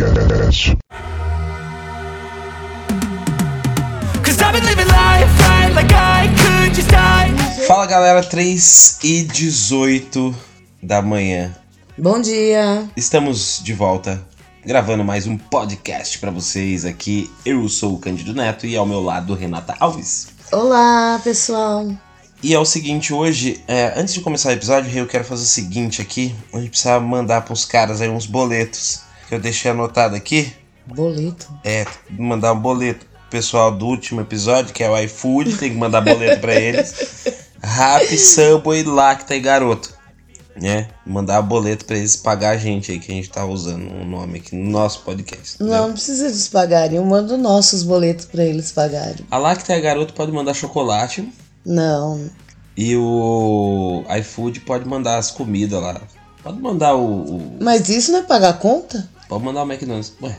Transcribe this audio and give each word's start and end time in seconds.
Podcast. 0.00 0.78
Fala 7.66 7.84
galera, 7.84 8.22
3 8.22 8.98
e 9.04 9.24
18 9.24 10.34
da 10.82 11.02
manhã. 11.02 11.54
Bom 11.98 12.18
dia. 12.18 12.88
Estamos 12.96 13.60
de 13.62 13.74
volta 13.74 14.26
gravando 14.64 15.04
mais 15.04 15.26
um 15.26 15.36
podcast 15.36 16.18
para 16.18 16.30
vocês 16.30 16.86
aqui. 16.86 17.30
Eu 17.44 17.68
sou 17.68 17.94
o 17.94 17.98
Cândido 17.98 18.32
Neto 18.32 18.66
e 18.66 18.74
ao 18.74 18.86
meu 18.86 19.02
lado 19.02 19.34
Renata 19.34 19.76
Alves. 19.78 20.28
Olá, 20.50 21.20
pessoal. 21.22 21.86
E 22.42 22.54
é 22.54 22.58
o 22.58 22.64
seguinte, 22.64 23.12
hoje, 23.12 23.62
é, 23.68 23.92
antes 23.94 24.14
de 24.14 24.22
começar 24.22 24.48
o 24.48 24.52
episódio, 24.52 24.90
eu 24.96 25.06
quero 25.06 25.24
fazer 25.24 25.42
o 25.42 25.46
seguinte 25.46 26.00
aqui. 26.00 26.34
A 26.54 26.58
gente 26.58 26.70
precisa 26.70 26.98
mandar 26.98 27.42
pros 27.42 27.66
caras 27.66 28.00
aí 28.00 28.08
uns 28.08 28.24
boletos 28.24 29.09
que 29.30 29.36
eu 29.36 29.40
deixei 29.40 29.70
anotado 29.70 30.16
aqui. 30.16 30.52
Boleto? 30.84 31.48
É, 31.62 31.86
mandar 32.18 32.52
um 32.52 32.58
boleto 32.58 33.06
pro 33.06 33.30
pessoal 33.30 33.70
do 33.70 33.86
último 33.86 34.20
episódio, 34.20 34.74
que 34.74 34.82
é 34.82 34.90
o 34.90 34.98
iFood, 35.04 35.56
tem 35.56 35.70
que 35.70 35.76
mandar 35.76 36.00
boleto 36.00 36.40
para 36.40 36.56
eles. 36.56 37.28
Rap, 37.62 38.18
Subway, 38.18 38.82
Lacta 38.82 39.36
e 39.36 39.40
Garoto. 39.40 39.94
Né? 40.60 40.88
Mandar 41.06 41.40
boleto 41.42 41.84
para 41.84 41.96
eles 41.96 42.16
pagar 42.16 42.50
a 42.50 42.56
gente 42.56 42.90
aí, 42.90 42.98
que 42.98 43.12
a 43.12 43.14
gente 43.14 43.30
tá 43.30 43.46
usando 43.46 43.84
o 43.84 44.00
um 44.00 44.04
nome 44.04 44.38
aqui 44.38 44.56
no 44.56 44.68
nosso 44.68 45.02
podcast. 45.02 45.62
Não, 45.62 45.86
não 45.86 45.92
precisa 45.92 46.26
eles 46.26 46.48
pagarem. 46.48 46.96
Eu 46.96 47.04
mando 47.04 47.38
nossos 47.38 47.84
boletos 47.84 48.24
para 48.24 48.42
eles 48.42 48.72
pagarem. 48.72 49.24
A 49.30 49.38
Lacta 49.38 49.76
e 49.76 49.80
Garoto 49.80 50.12
pode 50.12 50.32
mandar 50.32 50.54
chocolate. 50.54 51.32
Não. 51.64 52.28
E 52.76 52.96
o 52.96 54.02
iFood 54.18 54.58
pode 54.60 54.88
mandar 54.88 55.18
as 55.18 55.30
comidas 55.30 55.80
lá. 55.80 56.00
Pode 56.42 56.58
mandar 56.58 56.96
o, 56.96 57.36
o, 57.36 57.58
Mas 57.60 57.88
isso 57.88 58.10
não 58.10 58.18
é 58.18 58.22
pagar 58.22 58.48
a 58.48 58.54
conta? 58.54 59.08
Pode 59.30 59.44
mandar 59.44 59.62
o 59.62 59.72
McDonald's. 59.72 60.12
Ué. 60.20 60.36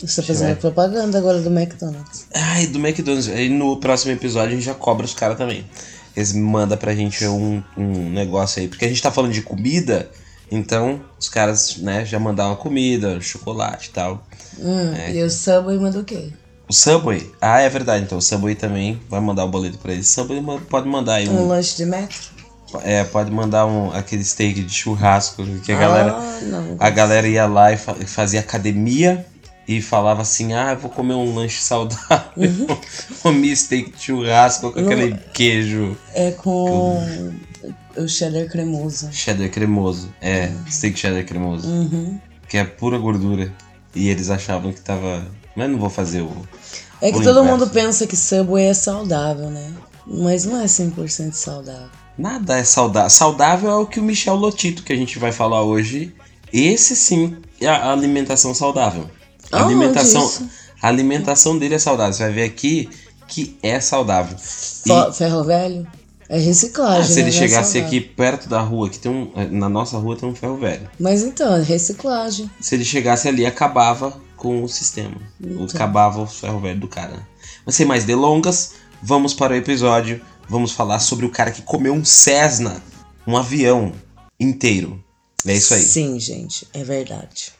Você 0.00 0.22
tá 0.22 0.26
fazendo 0.26 0.56
propaganda 0.56 1.18
agora 1.18 1.38
do 1.38 1.50
McDonald's. 1.50 2.26
Ai, 2.32 2.66
do 2.66 2.78
McDonald's. 2.78 3.28
Aí 3.28 3.50
no 3.50 3.76
próximo 3.78 4.10
episódio 4.10 4.52
a 4.52 4.54
gente 4.54 4.64
já 4.64 4.72
cobra 4.72 5.04
os 5.04 5.12
caras 5.12 5.36
também. 5.36 5.66
Eles 6.16 6.32
mandam 6.32 6.78
pra 6.78 6.94
gente 6.94 7.26
um, 7.26 7.62
um 7.76 8.08
negócio 8.10 8.62
aí. 8.62 8.68
Porque 8.68 8.86
a 8.86 8.88
gente 8.88 9.02
tá 9.02 9.10
falando 9.10 9.32
de 9.32 9.42
comida, 9.42 10.10
então 10.50 11.04
os 11.20 11.28
caras, 11.28 11.76
né, 11.76 12.06
já 12.06 12.18
mandaram 12.18 12.52
uma 12.52 12.56
comida, 12.56 13.20
chocolate 13.20 13.90
e 13.90 13.92
tal. 13.92 14.26
Hum, 14.58 14.94
é. 14.94 15.12
E 15.16 15.22
o 15.22 15.28
Subway 15.28 15.76
manda 15.76 15.98
o 15.98 16.04
quê? 16.04 16.30
O 16.66 16.72
Subway? 16.72 17.30
Ah, 17.38 17.60
é 17.60 17.68
verdade. 17.68 18.04
Então 18.04 18.16
o 18.16 18.22
Subway 18.22 18.54
também 18.54 18.98
vai 19.10 19.20
mandar 19.20 19.44
o 19.44 19.48
boleto 19.48 19.76
pra 19.76 19.92
eles. 19.92 20.08
O 20.08 20.10
Subway 20.10 20.42
pode 20.70 20.88
mandar 20.88 21.16
aí 21.16 21.28
um... 21.28 21.42
Um 21.42 21.48
lanche 21.48 21.76
de 21.76 21.84
metro? 21.84 22.32
É, 22.82 23.04
pode 23.04 23.30
mandar 23.30 23.66
um, 23.66 23.92
aquele 23.92 24.24
steak 24.24 24.62
de 24.62 24.72
churrasco 24.72 25.44
que 25.64 25.72
a 25.72 25.78
galera, 25.78 26.12
ah, 26.12 26.40
não, 26.42 26.76
a 26.78 26.90
galera 26.90 27.28
ia 27.28 27.46
lá 27.46 27.72
e 27.72 27.76
fazia 27.76 28.40
academia 28.40 29.24
e 29.66 29.80
falava 29.80 30.22
assim: 30.22 30.52
Ah, 30.52 30.72
eu 30.72 30.78
vou 30.78 30.90
comer 30.90 31.14
um 31.14 31.34
lanche 31.34 31.62
saudável. 31.62 32.30
Uhum. 32.36 32.66
Comi 33.22 33.56
steak 33.56 33.92
de 33.92 34.02
churrasco 34.02 34.72
com 34.72 34.80
aquele 34.80 35.16
queijo. 35.32 35.96
É 36.14 36.30
com 36.30 37.32
o 37.96 38.08
cheddar 38.08 38.48
cremoso. 38.48 39.08
Cheddar 39.12 39.48
cremoso, 39.50 40.12
é, 40.20 40.46
uhum. 40.46 40.66
steak 40.70 40.98
cheddar 40.98 41.24
cremoso. 41.24 41.68
Uhum. 41.68 42.18
Que 42.48 42.58
é 42.58 42.64
pura 42.64 42.98
gordura. 42.98 43.52
E 43.94 44.08
eles 44.08 44.30
achavam 44.30 44.72
que 44.72 44.80
tava. 44.80 45.26
Mas 45.56 45.70
não 45.70 45.78
vou 45.78 45.90
fazer 45.90 46.20
o. 46.20 46.32
É 47.00 47.10
que 47.10 47.22
todo 47.22 47.40
inverso. 47.40 47.44
mundo 47.44 47.70
pensa 47.70 48.06
que 48.06 48.16
Subway 48.16 48.66
é 48.66 48.74
saudável, 48.74 49.50
né? 49.50 49.72
Mas 50.06 50.44
não 50.44 50.60
é 50.60 50.64
100% 50.64 51.32
saudável. 51.32 52.03
Nada 52.16 52.58
é 52.58 52.64
saudável. 52.64 53.10
Saudável 53.10 53.70
é 53.70 53.76
o 53.76 53.86
que 53.86 54.00
o 54.00 54.02
Michel 54.02 54.36
Lotito, 54.36 54.82
que 54.82 54.92
a 54.92 54.96
gente 54.96 55.18
vai 55.18 55.32
falar 55.32 55.62
hoje. 55.62 56.14
Esse 56.52 56.94
sim 56.94 57.36
é 57.60 57.66
a 57.66 57.90
alimentação 57.90 58.54
saudável. 58.54 59.10
A 59.50 59.62
oh, 59.62 59.64
alimentação, 59.66 60.48
a 60.80 60.88
alimentação 60.88 61.58
dele 61.58 61.74
é 61.74 61.78
saudável. 61.78 62.12
Você 62.12 62.22
vai 62.22 62.32
ver 62.32 62.44
aqui 62.44 62.88
que 63.26 63.56
é 63.62 63.80
saudável. 63.80 64.36
E... 64.36 65.12
Ferro 65.12 65.44
velho? 65.44 65.86
É 66.28 66.38
reciclagem. 66.38 67.02
Ah, 67.02 67.04
se 67.04 67.20
ele 67.20 67.30
né? 67.30 67.32
chegasse 67.32 67.78
é 67.78 67.82
aqui 67.82 68.00
perto 68.00 68.48
da 68.48 68.60
rua, 68.60 68.88
que 68.88 68.98
tem 68.98 69.12
um. 69.12 69.30
Na 69.50 69.68
nossa 69.68 69.98
rua 69.98 70.16
tem 70.16 70.28
um 70.28 70.34
ferro 70.34 70.56
velho. 70.56 70.88
Mas 70.98 71.22
então, 71.22 71.54
é 71.54 71.62
reciclagem. 71.62 72.50
Se 72.60 72.74
ele 72.74 72.84
chegasse 72.84 73.28
ali, 73.28 73.44
acabava 73.44 74.16
com 74.36 74.62
o 74.62 74.68
sistema. 74.68 75.16
Então. 75.40 75.64
Acabava 75.64 76.20
o 76.20 76.26
ferro 76.26 76.60
velho 76.60 76.80
do 76.80 76.88
cara. 76.88 77.26
Mas 77.66 77.74
sem 77.74 77.84
mais 77.84 78.04
delongas, 78.04 78.74
vamos 79.02 79.34
para 79.34 79.52
o 79.52 79.56
episódio 79.56 80.20
vamos 80.48 80.72
falar 80.72 80.98
sobre 80.98 81.26
o 81.26 81.30
cara 81.30 81.50
que 81.50 81.62
comeu 81.62 81.92
um 81.92 82.04
Cessna, 82.04 82.82
um 83.26 83.36
avião 83.36 83.92
inteiro. 84.38 85.02
É 85.46 85.52
isso 85.52 85.74
aí. 85.74 85.82
Sim, 85.82 86.18
gente, 86.18 86.66
é 86.72 86.82
verdade. 86.82 87.52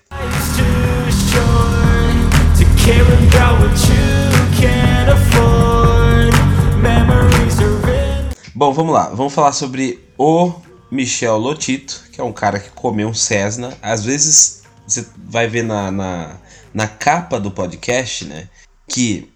Bom, 8.54 8.72
vamos 8.72 8.94
lá. 8.94 9.08
Vamos 9.10 9.34
falar 9.34 9.52
sobre 9.52 10.02
o 10.16 10.52
Michel 10.90 11.36
Lotito, 11.36 12.04
que 12.12 12.20
é 12.20 12.24
um 12.24 12.32
cara 12.32 12.58
que 12.58 12.70
comeu 12.70 13.08
um 13.08 13.14
Cessna. 13.14 13.76
Às 13.82 14.04
vezes 14.04 14.62
você 14.86 15.04
vai 15.16 15.48
ver 15.48 15.64
na, 15.64 15.90
na, 15.90 16.36
na 16.72 16.86
capa 16.86 17.40
do 17.40 17.50
podcast, 17.50 18.24
né? 18.24 18.48
Que 18.88 19.30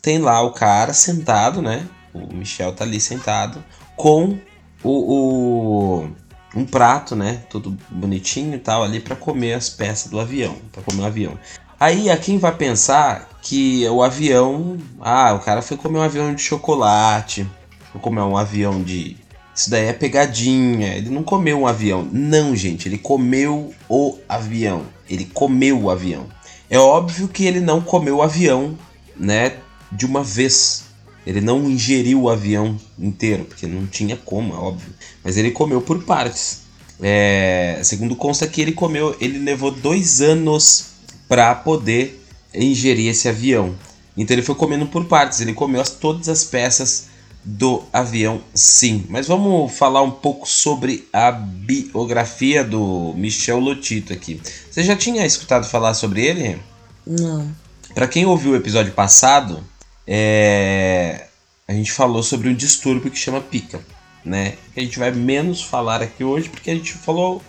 tem 0.00 0.18
lá 0.18 0.40
o 0.42 0.52
cara 0.52 0.92
sentado, 0.94 1.60
né? 1.60 1.86
O 2.12 2.34
Michel 2.34 2.72
tá 2.72 2.84
ali 2.84 3.00
sentado 3.00 3.62
com 3.96 4.38
o, 4.82 4.90
o 4.90 6.10
um 6.54 6.64
prato, 6.64 7.14
né, 7.14 7.42
todo 7.48 7.76
bonitinho 7.90 8.54
e 8.54 8.58
tal 8.58 8.82
ali 8.82 8.98
para 8.98 9.14
comer 9.14 9.54
as 9.54 9.70
peças 9.70 10.10
do 10.10 10.18
avião, 10.18 10.56
para 10.72 10.82
comer 10.82 11.02
o 11.02 11.06
avião. 11.06 11.38
Aí 11.78 12.10
a 12.10 12.16
quem 12.16 12.38
vai 12.38 12.54
pensar 12.54 13.28
que 13.40 13.88
o 13.88 14.02
avião, 14.02 14.76
ah, 15.00 15.32
o 15.34 15.40
cara 15.40 15.62
foi 15.62 15.76
comer 15.76 15.98
um 15.98 16.02
avião 16.02 16.34
de 16.34 16.42
chocolate, 16.42 17.46
foi 17.92 18.00
comer 18.00 18.22
um 18.22 18.36
avião 18.36 18.82
de 18.82 19.16
isso 19.60 19.68
daí 19.68 19.86
é 19.86 19.92
pegadinha, 19.92 20.94
ele 20.94 21.10
não 21.10 21.22
comeu 21.22 21.60
um 21.60 21.66
avião. 21.66 22.08
Não, 22.10 22.56
gente, 22.56 22.88
ele 22.88 22.96
comeu 22.96 23.74
o 23.88 24.18
avião. 24.26 24.86
Ele 25.08 25.26
comeu 25.26 25.82
o 25.82 25.90
avião. 25.90 26.26
É 26.70 26.78
óbvio 26.78 27.28
que 27.28 27.44
ele 27.44 27.60
não 27.60 27.80
comeu 27.80 28.16
o 28.16 28.22
avião, 28.22 28.78
né, 29.14 29.56
de 29.92 30.06
uma 30.06 30.22
vez. 30.22 30.84
Ele 31.26 31.40
não 31.40 31.68
ingeriu 31.68 32.22
o 32.22 32.30
avião 32.30 32.78
inteiro, 32.98 33.44
porque 33.44 33.66
não 33.66 33.86
tinha 33.86 34.16
como, 34.16 34.54
é 34.54 34.56
óbvio. 34.56 34.92
Mas 35.22 35.36
ele 35.36 35.50
comeu 35.50 35.80
por 35.80 36.02
partes. 36.04 36.62
É, 37.02 37.80
segundo 37.82 38.16
consta 38.16 38.46
que 38.46 38.60
ele 38.60 38.72
comeu, 38.72 39.16
ele 39.20 39.38
levou 39.38 39.70
dois 39.70 40.20
anos 40.20 40.86
para 41.28 41.54
poder 41.54 42.24
ingerir 42.54 43.08
esse 43.08 43.28
avião. 43.28 43.74
Então 44.16 44.34
ele 44.34 44.42
foi 44.42 44.54
comendo 44.54 44.86
por 44.86 45.04
partes. 45.04 45.40
Ele 45.40 45.54
comeu 45.54 45.80
as, 45.80 45.90
todas 45.90 46.28
as 46.28 46.44
peças 46.44 47.08
do 47.44 47.84
avião, 47.92 48.42
sim. 48.52 49.06
Mas 49.08 49.26
vamos 49.26 49.72
falar 49.72 50.02
um 50.02 50.10
pouco 50.10 50.46
sobre 50.48 51.08
a 51.12 51.30
biografia 51.30 52.62
do 52.62 53.14
Michel 53.16 53.58
Lotito 53.58 54.12
aqui. 54.12 54.40
Você 54.70 54.82
já 54.82 54.94
tinha 54.94 55.24
escutado 55.24 55.66
falar 55.66 55.94
sobre 55.94 56.26
ele? 56.26 56.58
Não. 57.06 57.50
Para 57.94 58.06
quem 58.06 58.26
ouviu 58.26 58.52
o 58.52 58.56
episódio 58.56 58.92
passado, 58.92 59.64
é, 60.06 61.26
a 61.68 61.72
gente 61.72 61.92
falou 61.92 62.22
sobre 62.22 62.48
um 62.48 62.54
distúrbio 62.54 63.10
que 63.10 63.18
chama 63.18 63.40
pica, 63.40 63.80
né? 64.24 64.54
Que 64.74 64.80
a 64.80 64.82
gente 64.82 64.98
vai 64.98 65.10
menos 65.12 65.62
falar 65.62 66.02
aqui 66.02 66.24
hoje 66.24 66.48
porque 66.48 66.70
a 66.70 66.74
gente 66.74 66.92
falou 66.92 67.42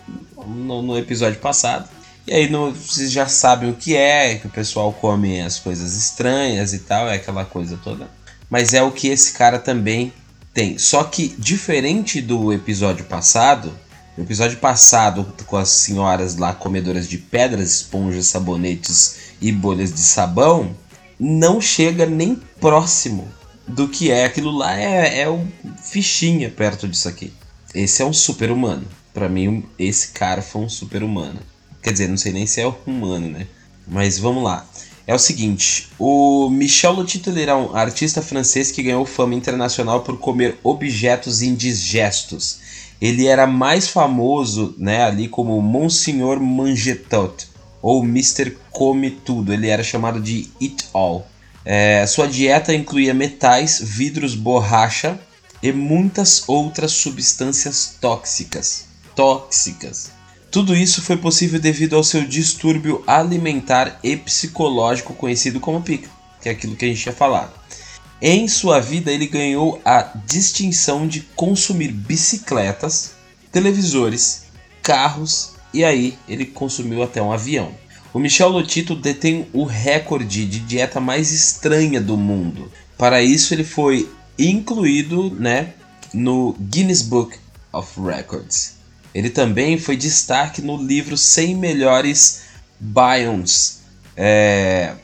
no, 0.46 0.82
no 0.82 0.98
episódio 0.98 1.40
passado. 1.40 1.88
E 2.26 2.32
aí 2.32 2.48
no, 2.48 2.72
vocês 2.72 3.10
já 3.10 3.26
sabem 3.26 3.70
o 3.70 3.74
que 3.74 3.96
é, 3.96 4.36
que 4.36 4.46
o 4.46 4.50
pessoal 4.50 4.92
come 4.92 5.40
as 5.40 5.58
coisas 5.58 5.96
estranhas 5.96 6.72
e 6.72 6.78
tal, 6.78 7.08
é 7.08 7.16
aquela 7.16 7.44
coisa 7.44 7.78
toda. 7.82 8.08
Mas 8.48 8.74
é 8.74 8.82
o 8.82 8.92
que 8.92 9.08
esse 9.08 9.32
cara 9.32 9.58
também 9.58 10.12
tem. 10.54 10.78
Só 10.78 11.02
que 11.04 11.34
diferente 11.38 12.20
do 12.20 12.52
episódio 12.52 13.04
passado, 13.06 13.72
no 14.16 14.24
episódio 14.24 14.58
passado 14.58 15.26
com 15.46 15.56
as 15.56 15.70
senhoras 15.70 16.36
lá 16.36 16.52
comedoras 16.52 17.08
de 17.08 17.18
pedras, 17.18 17.74
esponjas, 17.74 18.26
sabonetes 18.26 19.32
e 19.40 19.50
bolhas 19.50 19.92
de 19.92 20.00
sabão, 20.00 20.76
não 21.18 21.60
chega 21.60 22.06
nem 22.06 22.40
próximo 22.60 23.28
do 23.66 23.88
que 23.88 24.10
é. 24.10 24.24
Aquilo 24.24 24.50
lá 24.50 24.78
é, 24.78 25.20
é 25.20 25.30
um 25.30 25.46
fichinha 25.82 26.50
perto 26.50 26.88
disso 26.88 27.08
aqui. 27.08 27.32
Esse 27.74 28.02
é 28.02 28.04
um 28.04 28.12
super-humano. 28.12 28.86
Para 29.14 29.28
mim, 29.28 29.64
esse 29.78 30.08
cara 30.08 30.42
foi 30.42 30.62
um 30.62 30.68
super-humano. 30.68 31.40
Quer 31.82 31.92
dizer, 31.92 32.08
não 32.08 32.16
sei 32.16 32.32
nem 32.32 32.46
se 32.46 32.60
é 32.60 32.74
humano, 32.86 33.28
né? 33.28 33.46
Mas 33.86 34.18
vamos 34.18 34.44
lá. 34.44 34.66
É 35.06 35.14
o 35.14 35.18
seguinte, 35.18 35.88
o 35.98 36.48
Michel 36.48 36.92
Lotito 36.92 37.30
era 37.36 37.56
um 37.56 37.74
artista 37.74 38.22
francês 38.22 38.70
que 38.70 38.84
ganhou 38.84 39.04
fama 39.04 39.34
internacional 39.34 40.02
por 40.02 40.16
comer 40.18 40.58
objetos 40.62 41.42
indigestos. 41.42 42.60
Ele 43.00 43.26
era 43.26 43.44
mais 43.46 43.88
famoso, 43.88 44.76
né, 44.78 45.02
ali 45.02 45.26
como 45.26 45.60
Monsignor 45.60 46.40
Mangetot, 46.40 47.48
ou 47.82 48.04
Mr. 48.04 48.56
Come 48.70 49.10
Tudo. 49.10 49.52
Ele 49.52 49.68
era 49.68 49.82
chamado 49.82 50.20
de 50.20 50.48
Eat 50.60 50.86
All. 50.94 51.26
É, 51.64 52.06
sua 52.06 52.26
dieta 52.26 52.74
incluía 52.74 53.12
metais, 53.12 53.80
vidros, 53.82 54.34
borracha 54.34 55.20
e 55.62 55.72
muitas 55.72 56.44
outras 56.46 56.92
substâncias 56.92 57.96
tóxicas. 58.00 58.86
Tóxicas. 59.14 60.10
Tudo 60.50 60.76
isso 60.76 61.02
foi 61.02 61.16
possível 61.16 61.58
devido 61.58 61.96
ao 61.96 62.04
seu 62.04 62.24
distúrbio 62.24 63.02
alimentar 63.06 63.98
e 64.02 64.16
psicológico 64.16 65.14
conhecido 65.14 65.58
como 65.58 65.82
pica, 65.82 66.10
que 66.40 66.48
é 66.48 66.52
aquilo 66.52 66.76
que 66.76 66.84
a 66.84 66.88
gente 66.88 67.06
ia 67.06 67.12
falar. 67.12 67.52
Em 68.20 68.46
sua 68.46 68.78
vida, 68.78 69.10
ele 69.10 69.26
ganhou 69.26 69.80
a 69.84 70.02
distinção 70.26 71.08
de 71.08 71.22
consumir 71.34 71.88
bicicletas, 71.90 73.12
televisores, 73.50 74.42
carros 74.82 75.51
e 75.72 75.84
aí 75.84 76.18
ele 76.28 76.44
consumiu 76.44 77.02
até 77.02 77.22
um 77.22 77.32
avião. 77.32 77.72
O 78.12 78.18
Michel 78.18 78.50
Lotito 78.50 78.94
detém 78.94 79.46
o 79.52 79.64
recorde 79.64 80.44
de 80.44 80.58
dieta 80.60 81.00
mais 81.00 81.32
estranha 81.32 82.00
do 82.00 82.16
mundo. 82.16 82.70
Para 82.98 83.22
isso, 83.22 83.54
ele 83.54 83.64
foi 83.64 84.08
incluído 84.38 85.30
né, 85.30 85.72
no 86.12 86.54
Guinness 86.60 87.02
Book 87.02 87.38
of 87.72 87.98
Records. 88.00 88.74
Ele 89.14 89.30
também 89.30 89.78
foi 89.78 89.96
destaque 89.96 90.60
no 90.60 90.76
livro 90.76 91.16
100 91.16 91.56
Melhores 91.56 92.42
Biomes. 92.78 93.80
É, 94.16 94.94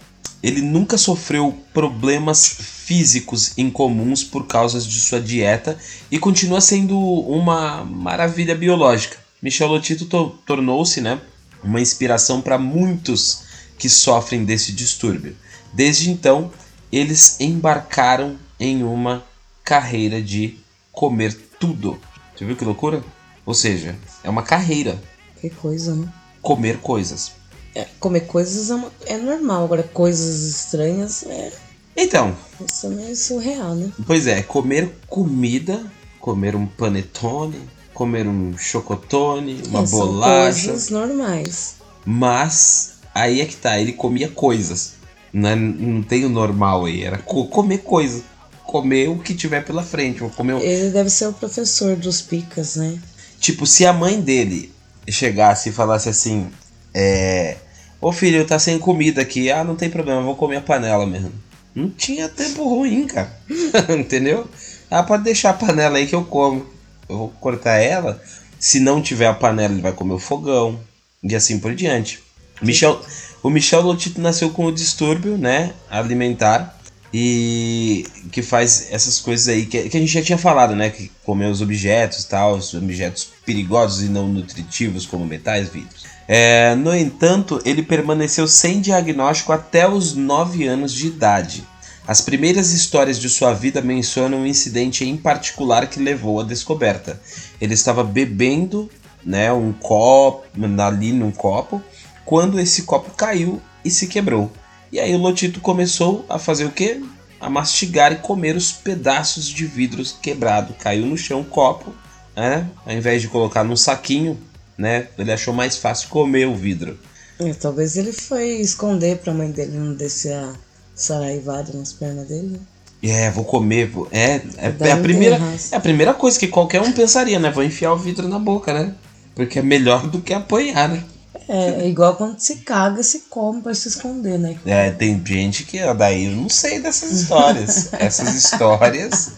ele 0.42 0.60
nunca 0.60 0.96
sofreu 0.96 1.56
problemas 1.72 2.46
físicos 2.46 3.56
incomuns 3.58 4.22
por 4.22 4.46
causa 4.46 4.80
de 4.80 5.00
sua 5.00 5.20
dieta 5.20 5.78
e 6.10 6.18
continua 6.18 6.60
sendo 6.60 6.98
uma 6.98 7.84
maravilha 7.84 8.54
biológica. 8.54 9.16
Michel 9.40 9.68
Lotito 9.68 10.06
to 10.06 10.38
tornou-se 10.44 11.00
né, 11.00 11.20
uma 11.62 11.80
inspiração 11.80 12.40
para 12.40 12.58
muitos 12.58 13.42
que 13.78 13.88
sofrem 13.88 14.44
desse 14.44 14.72
distúrbio. 14.72 15.36
Desde 15.72 16.10
então, 16.10 16.50
eles 16.90 17.38
embarcaram 17.40 18.36
em 18.58 18.82
uma 18.82 19.24
carreira 19.62 20.20
de 20.20 20.58
comer 20.90 21.34
tudo. 21.60 22.00
Você 22.34 22.44
viu 22.44 22.56
que 22.56 22.64
loucura? 22.64 23.04
Ou 23.46 23.54
seja, 23.54 23.96
é 24.24 24.28
uma 24.28 24.42
carreira. 24.42 25.00
Que 25.40 25.50
coisa, 25.50 25.94
né? 25.94 26.12
Comer 26.42 26.78
coisas. 26.78 27.32
É, 27.74 27.86
comer 28.00 28.22
coisas 28.22 28.70
é, 28.70 28.74
uma, 28.74 28.92
é, 29.06 29.16
normal, 29.16 29.64
agora 29.64 29.82
coisas 29.82 30.44
estranhas 30.44 31.22
é. 31.24 31.52
Então. 31.96 32.36
Isso 32.66 32.86
é 32.86 32.90
meio 32.90 33.16
surreal, 33.16 33.74
né? 33.74 33.92
Pois 34.06 34.26
é, 34.26 34.42
comer 34.42 34.90
comida, 35.06 35.84
comer 36.18 36.56
um 36.56 36.66
panetone, 36.66 37.60
comer 37.98 38.28
um 38.28 38.56
chocotone, 38.56 39.60
uma 39.66 39.82
é, 39.82 39.86
bolacha. 39.86 40.68
Coisas 40.68 40.88
normais. 40.88 41.74
Mas 42.06 42.92
aí 43.12 43.40
é 43.40 43.44
que 43.44 43.56
tá, 43.56 43.76
ele 43.76 43.92
comia 43.92 44.28
coisas. 44.28 44.94
Não, 45.32 45.48
é, 45.48 45.56
não 45.56 46.00
tem 46.00 46.24
o 46.24 46.28
normal 46.28 46.84
aí, 46.84 47.02
era 47.02 47.18
co 47.18 47.48
comer 47.48 47.78
coisa. 47.78 48.22
Comer 48.62 49.08
o 49.08 49.18
que 49.18 49.34
tiver 49.34 49.64
pela 49.64 49.82
frente. 49.82 50.20
Comer... 50.36 50.62
Ele 50.62 50.90
deve 50.90 51.10
ser 51.10 51.26
o 51.26 51.32
professor 51.32 51.96
dos 51.96 52.22
picas, 52.22 52.76
né? 52.76 53.00
Tipo, 53.40 53.66
se 53.66 53.84
a 53.84 53.92
mãe 53.92 54.20
dele 54.20 54.72
chegasse 55.08 55.70
e 55.70 55.72
falasse 55.72 56.08
assim: 56.08 56.46
É. 56.94 57.56
Ô 58.00 58.12
filho, 58.12 58.46
tá 58.46 58.60
sem 58.60 58.78
comida 58.78 59.22
aqui. 59.22 59.50
Ah, 59.50 59.64
não 59.64 59.74
tem 59.74 59.90
problema, 59.90 60.22
vou 60.22 60.36
comer 60.36 60.56
a 60.56 60.60
panela 60.60 61.04
mesmo. 61.04 61.32
Não 61.74 61.90
tinha 61.90 62.28
tempo 62.28 62.62
ruim, 62.62 63.08
cara. 63.08 63.36
Entendeu? 63.98 64.46
Ah, 64.88 65.02
pode 65.02 65.24
deixar 65.24 65.50
a 65.50 65.54
panela 65.54 65.98
aí 65.98 66.06
que 66.06 66.14
eu 66.14 66.24
como. 66.24 66.77
Eu 67.08 67.16
vou 67.16 67.28
cortar 67.40 67.78
ela. 67.78 68.20
Se 68.58 68.80
não 68.80 69.00
tiver 69.00 69.26
a 69.26 69.34
panela, 69.34 69.72
ele 69.72 69.82
vai 69.82 69.92
comer 69.92 70.14
o 70.14 70.18
fogão. 70.18 70.78
E 71.22 71.34
assim 71.34 71.58
por 71.58 71.74
diante. 71.74 72.20
Michel, 72.62 73.00
o 73.42 73.50
Michel 73.50 73.82
Lotito 73.82 74.20
nasceu 74.20 74.50
com 74.50 74.66
o 74.66 74.72
distúrbio 74.72 75.36
né, 75.38 75.72
alimentar 75.88 76.78
e 77.12 78.04
que 78.30 78.42
faz 78.42 78.88
essas 78.90 79.18
coisas 79.20 79.48
aí 79.48 79.64
que, 79.64 79.88
que, 79.88 79.96
a 79.96 80.00
gente 80.00 80.12
já 80.12 80.22
tinha 80.22 80.36
falado, 80.36 80.76
né? 80.76 80.90
Que 80.90 81.10
comer 81.24 81.46
os 81.46 81.62
objetos 81.62 82.24
tal, 82.24 82.56
os 82.56 82.74
objetos 82.74 83.30
perigosos 83.46 84.04
e 84.04 84.08
não 84.08 84.28
nutritivos, 84.28 85.06
como 85.06 85.24
metais, 85.24 85.68
vidros. 85.68 86.04
É, 86.26 86.74
no 86.74 86.94
entanto, 86.94 87.60
ele 87.64 87.82
permaneceu 87.82 88.46
sem 88.46 88.80
diagnóstico 88.80 89.52
até 89.52 89.88
os 89.88 90.14
9 90.14 90.66
anos 90.66 90.92
de 90.92 91.06
idade. 91.06 91.64
As 92.08 92.22
primeiras 92.22 92.72
histórias 92.72 93.18
de 93.18 93.28
sua 93.28 93.52
vida 93.52 93.82
mencionam 93.82 94.38
um 94.38 94.46
incidente 94.46 95.04
em 95.04 95.14
particular 95.14 95.86
que 95.88 96.00
levou 96.00 96.40
à 96.40 96.42
descoberta. 96.42 97.20
Ele 97.60 97.74
estava 97.74 98.02
bebendo 98.02 98.88
né, 99.22 99.52
um 99.52 99.74
copo, 99.74 100.46
ali 100.82 101.12
num 101.12 101.30
copo, 101.30 101.82
quando 102.24 102.58
esse 102.58 102.84
copo 102.84 103.10
caiu 103.10 103.60
e 103.84 103.90
se 103.90 104.06
quebrou. 104.06 104.50
E 104.90 104.98
aí 104.98 105.14
o 105.14 105.18
Lotito 105.18 105.60
começou 105.60 106.24
a 106.30 106.38
fazer 106.38 106.64
o 106.64 106.72
quê? 106.72 106.98
A 107.38 107.50
mastigar 107.50 108.10
e 108.10 108.16
comer 108.16 108.56
os 108.56 108.72
pedaços 108.72 109.46
de 109.46 109.66
vidros 109.66 110.10
quebrado. 110.10 110.72
Caiu 110.78 111.04
no 111.04 111.18
chão 111.18 111.42
o 111.42 111.44
copo, 111.44 111.94
né? 112.34 112.66
Ao 112.86 112.92
invés 112.94 113.20
de 113.20 113.28
colocar 113.28 113.62
num 113.62 113.76
saquinho, 113.76 114.38
né? 114.78 115.08
Ele 115.18 115.30
achou 115.30 115.52
mais 115.52 115.76
fácil 115.76 116.08
comer 116.08 116.46
o 116.48 116.56
vidro. 116.56 116.98
É, 117.38 117.52
talvez 117.52 117.98
ele 117.98 118.14
foi 118.14 118.62
esconder 118.62 119.18
pra 119.18 119.34
mãe 119.34 119.50
dele 119.50 119.76
não 119.76 119.92
descer 119.92 120.32
a 120.32 120.54
saraivada 120.98 121.72
nas 121.72 121.92
pernas 121.92 122.28
dele. 122.28 122.60
É, 123.02 123.30
vou 123.30 123.44
comer, 123.44 123.86
vou... 123.86 124.08
É, 124.10 124.42
é, 124.56 124.74
é, 124.80 124.92
a 124.92 124.96
primeira, 124.96 125.40
é 125.70 125.76
a 125.76 125.80
primeira 125.80 126.12
coisa 126.12 126.38
que 126.38 126.48
qualquer 126.48 126.82
um 126.82 126.92
pensaria, 126.92 127.38
né? 127.38 127.50
Vou 127.50 127.62
enfiar 127.62 127.92
o 127.92 127.96
vidro 127.96 128.28
na 128.28 128.38
boca, 128.38 128.74
né? 128.74 128.92
Porque 129.34 129.60
é 129.60 129.62
melhor 129.62 130.08
do 130.08 130.20
que 130.20 130.34
apanhar, 130.34 130.88
né? 130.88 131.04
É, 131.48 131.84
é 131.84 131.88
igual 131.88 132.16
quando 132.16 132.38
se 132.40 132.56
caga, 132.56 133.02
se 133.02 133.20
come 133.30 133.62
pra 133.62 133.72
se 133.72 133.88
esconder, 133.88 134.38
né? 134.38 134.58
É, 134.66 134.90
tem 134.90 135.22
gente 135.24 135.64
que 135.64 135.78
daí 135.94 136.26
eu 136.26 136.32
não 136.32 136.48
sei 136.48 136.80
dessas 136.80 137.12
histórias. 137.12 137.92
Essas 137.98 138.34
histórias. 138.34 139.32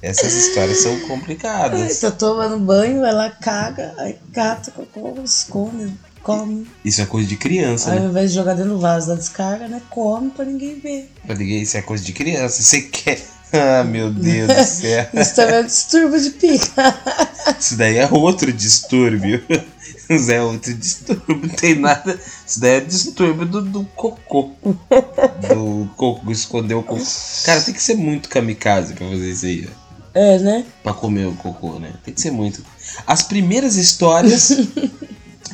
Essas 0.00 0.34
histórias 0.34 0.78
são 0.78 1.00
complicadas. 1.00 1.80
Ai, 1.80 1.94
tá 1.94 2.16
tomando 2.16 2.58
banho, 2.58 3.04
ela 3.04 3.30
caga, 3.30 3.94
aí 3.98 4.16
cata, 4.32 4.70
cocô, 4.70 5.20
esconde, 5.24 5.92
come. 6.22 6.66
Isso 6.84 7.00
é 7.00 7.06
coisa 7.06 7.28
de 7.28 7.36
criança, 7.36 7.90
aí, 7.92 7.98
né? 7.98 8.04
Ao 8.04 8.10
invés 8.10 8.30
de 8.30 8.36
jogar 8.36 8.54
dentro 8.54 8.72
do 8.72 8.78
vaso 8.78 9.08
da 9.08 9.14
descarga, 9.14 9.68
né? 9.68 9.80
Come 9.90 10.30
pra 10.30 10.44
ninguém 10.44 10.78
ver. 10.78 11.10
Pra 11.26 11.34
ninguém, 11.34 11.62
isso 11.62 11.76
é 11.76 11.82
coisa 11.82 12.04
de 12.04 12.12
criança. 12.12 12.62
Você 12.62 12.82
quer. 12.82 13.20
Ah, 13.50 13.82
meu 13.82 14.12
Deus 14.12 14.46
do 14.46 14.62
céu. 14.62 15.06
isso 15.14 15.34
também 15.34 15.54
é 15.54 15.60
um 15.60 15.64
distúrbio 15.64 16.20
de 16.20 16.30
pica. 16.32 16.94
isso 17.58 17.76
daí 17.78 17.96
é 17.96 18.06
outro 18.12 18.52
distúrbio. 18.52 19.42
Isso 20.10 20.30
é 20.30 20.42
outro 20.42 20.74
distúrbio, 20.74 21.40
não 21.42 21.48
tem 21.48 21.74
nada. 21.78 22.20
Isso 22.46 22.60
daí 22.60 22.72
é 22.72 22.80
distúrbio 22.80 23.46
do, 23.46 23.62
do 23.62 23.84
cocô. 23.96 24.50
Do 25.48 25.88
cocô, 25.96 26.30
esconder 26.30 26.74
o 26.74 26.82
cocô. 26.82 27.02
Cara, 27.44 27.62
tem 27.62 27.72
que 27.72 27.82
ser 27.82 27.94
muito 27.94 28.28
kamikaze 28.28 28.92
pra 28.92 29.08
fazer 29.08 29.30
isso 29.30 29.46
aí, 29.46 29.68
É, 30.12 30.38
né? 30.38 30.66
Pra 30.82 30.92
comer 30.92 31.26
o 31.26 31.34
cocô, 31.34 31.78
né? 31.78 31.94
Tem 32.04 32.12
que 32.12 32.20
ser 32.20 32.30
muito. 32.30 32.62
As 33.06 33.22
primeiras 33.22 33.76
histórias. 33.76 34.50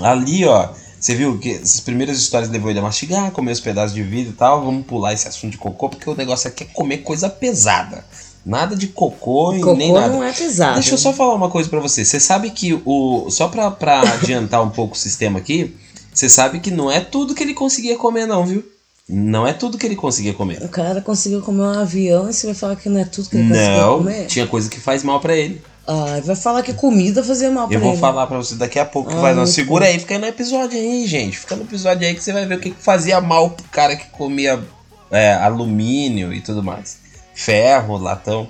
Ali, 0.01 0.45
ó. 0.45 0.69
Você 0.99 1.15
viu 1.15 1.39
que 1.39 1.51
essas 1.51 1.81
primeiras 1.81 2.19
histórias 2.19 2.51
levou 2.51 2.71
ele 2.71 2.79
a 2.79 2.83
mastigar, 2.83 3.31
comer 3.31 3.53
os 3.53 3.61
pedaços 3.61 3.95
de 3.95 4.03
vidro 4.03 4.33
e 4.33 4.37
tal. 4.37 4.65
Vamos 4.65 4.87
pular 4.87 5.13
esse 5.13 5.29
assunto 5.29 5.53
de 5.53 5.59
cocô, 5.59 5.91
porque 5.91 6.09
o 6.09 6.15
negócio 6.15 6.49
aqui 6.49 6.65
é 6.65 6.67
comer 6.73 6.99
coisa 6.99 7.29
pesada. 7.29 8.05
Nada 8.45 8.75
de 8.75 8.89
cocô, 8.89 9.55
cocô 9.55 9.75
e 9.75 9.77
nem 9.77 9.93
nada. 9.93 10.09
não 10.09 10.25
é 10.25 10.33
pesado. 10.33 10.75
Deixa 10.75 10.95
eu 10.95 10.99
só 10.99 11.13
falar 11.13 11.35
uma 11.35 11.51
coisa 11.51 11.69
para 11.69 11.81
você. 11.81 12.05
Você 12.05 12.19
sabe 12.19 12.51
que 12.51 12.81
o. 12.85 13.29
Só 13.31 13.49
pra, 13.49 13.71
pra 13.71 14.01
adiantar 14.15 14.63
um 14.63 14.71
pouco 14.71 14.95
o 14.95 14.99
sistema 14.99 15.39
aqui, 15.39 15.75
você 16.13 16.29
sabe 16.29 16.61
que 16.61 16.71
não 16.71 16.91
é 16.91 17.01
tudo 17.01 17.35
que 17.35 17.43
ele 17.43 17.55
conseguia 17.55 17.99
comer, 17.99 18.27
não, 18.27 18.47
viu? 18.47 18.65
Não 19.07 19.47
é 19.47 19.53
tudo 19.53 19.77
que 19.77 19.85
ele 19.85 19.97
conseguia 19.97 20.33
comer. 20.33 20.63
O 20.63 20.69
cara 20.69 21.03
conseguiu 21.03 21.43
comer 21.43 21.63
um 21.63 21.81
avião 21.81 22.31
e 22.31 22.33
você 22.33 22.47
vai 22.47 22.55
falar 22.55 22.77
que 22.77 22.89
não 22.89 23.01
é 23.01 23.05
tudo 23.05 23.29
que 23.29 23.37
ele 23.37 23.49
conseguia 23.49 23.85
comer? 23.99 24.21
Não, 24.21 24.27
tinha 24.27 24.47
coisa 24.47 24.71
que 24.71 24.81
faz 24.81 25.03
mal 25.03 25.21
para 25.21 25.37
ele. 25.37 25.61
Ah, 25.87 26.21
vai 26.25 26.35
falar 26.35 26.63
que 26.63 26.73
comida 26.73 27.23
fazia 27.23 27.51
mal 27.51 27.69
pra 27.69 27.77
ele. 27.77 27.85
Eu 27.85 27.91
vou 27.91 27.99
falar 27.99 28.27
pra 28.27 28.39
você 28.39 28.55
daqui 28.55 28.79
a 28.79 28.85
pouco 28.85 29.11
que 29.11 29.17
vai. 29.17 29.35
Não, 29.35 29.47
segura 29.47 29.85
bom. 29.85 29.91
aí, 29.91 29.99
fica 29.99 30.19
no 30.19 30.27
episódio 30.27 30.79
aí, 30.79 31.07
gente. 31.07 31.39
Fica 31.39 31.57
no 31.57 31.63
episódio 31.63 32.07
aí 32.07 32.15
que 32.15 32.23
você 32.23 32.33
vai 32.33 32.47
ver 32.47 32.57
o 32.57 32.61
que, 32.61 32.71
que 32.71 32.83
fazia 32.83 33.21
mal 33.21 33.51
pro 33.51 33.67
cara 33.69 33.95
que 33.95 34.07
comia 34.11 34.63
é, 35.11 35.35
alumínio 35.35 36.33
e 36.33 36.41
tudo 36.41 36.63
mais. 36.63 36.99
Ferro, 37.35 37.99
latão. 37.99 38.49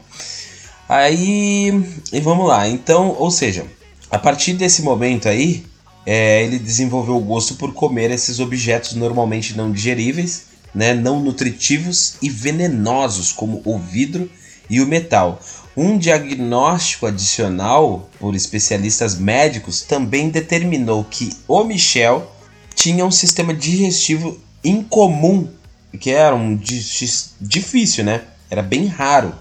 Aí, 0.88 1.72
e 2.12 2.20
vamos 2.20 2.46
lá. 2.46 2.68
Então, 2.68 3.16
ou 3.18 3.30
seja, 3.30 3.66
a 4.10 4.18
partir 4.18 4.52
desse 4.52 4.82
momento 4.82 5.28
aí, 5.28 5.64
é, 6.06 6.42
ele 6.44 6.58
desenvolveu 6.58 7.16
o 7.16 7.20
gosto 7.20 7.54
por 7.56 7.72
comer 7.72 8.10
esses 8.10 8.38
objetos 8.38 8.94
normalmente 8.94 9.56
não 9.56 9.72
digeríveis, 9.72 10.46
né, 10.74 10.92
não 10.92 11.20
nutritivos 11.20 12.16
e 12.20 12.28
venenosos, 12.28 13.32
como 13.32 13.62
o 13.64 13.78
vidro 13.78 14.30
e 14.68 14.80
o 14.80 14.86
metal. 14.86 15.40
Um 15.76 15.99
diagnóstico 15.99 17.07
adicional 17.07 18.09
por 18.21 18.37
especialistas 18.37 19.16
médicos 19.16 19.83
também 19.83 20.28
determinou 20.28 21.02
que 21.02 21.31
o 21.49 21.64
Michel 21.64 22.31
tinha 22.75 23.04
um 23.04 23.11
sistema 23.11 23.52
digestivo 23.52 24.38
incomum, 24.62 25.49
que 25.99 26.11
era 26.11 26.35
um 26.35 26.57
difícil, 27.40 28.04
né? 28.04 28.23
Era 28.49 28.62
bem 28.62 28.87
raro. 28.87 29.35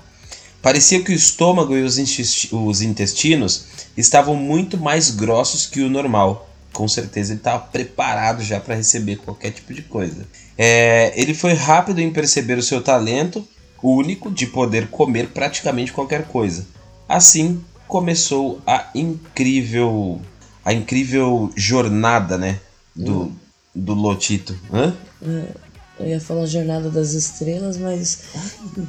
Parecia 0.59 1.03
que 1.03 1.11
o 1.11 1.15
estômago 1.15 1.75
e 1.77 1.83
os 1.83 2.81
intestinos 2.81 3.65
estavam 3.95 4.35
muito 4.35 4.77
mais 4.77 5.11
grossos 5.11 5.67
que 5.67 5.81
o 5.81 5.89
normal. 5.89 6.49
Com 6.71 6.87
certeza 6.87 7.33
ele 7.33 7.39
estava 7.39 7.59
preparado 7.59 8.41
já 8.41 8.59
para 8.59 8.73
receber 8.73 9.17
qualquer 9.17 9.51
tipo 9.51 9.71
de 9.71 9.83
coisa. 9.83 10.25
É, 10.57 11.13
ele 11.15 11.35
foi 11.35 11.53
rápido 11.53 11.99
em 11.99 12.11
perceber 12.11 12.57
o 12.57 12.63
seu 12.63 12.81
talento 12.81 13.47
único 13.89 14.31
de 14.31 14.47
poder 14.47 14.87
comer 14.87 15.29
praticamente 15.29 15.91
qualquer 15.91 16.25
coisa. 16.27 16.65
Assim 17.07 17.63
começou 17.87 18.61
a 18.65 18.89
incrível 18.95 20.21
a 20.65 20.73
incrível 20.73 21.51
jornada, 21.55 22.37
né? 22.37 22.59
Do, 22.95 23.23
hum. 23.23 23.35
do 23.75 23.93
Lotito. 23.93 24.57
Hã? 24.71 24.95
É, 25.21 25.47
eu 25.99 26.07
ia 26.07 26.19
falar 26.19 26.45
Jornada 26.45 26.89
das 26.89 27.13
Estrelas, 27.13 27.77
mas 27.77 28.23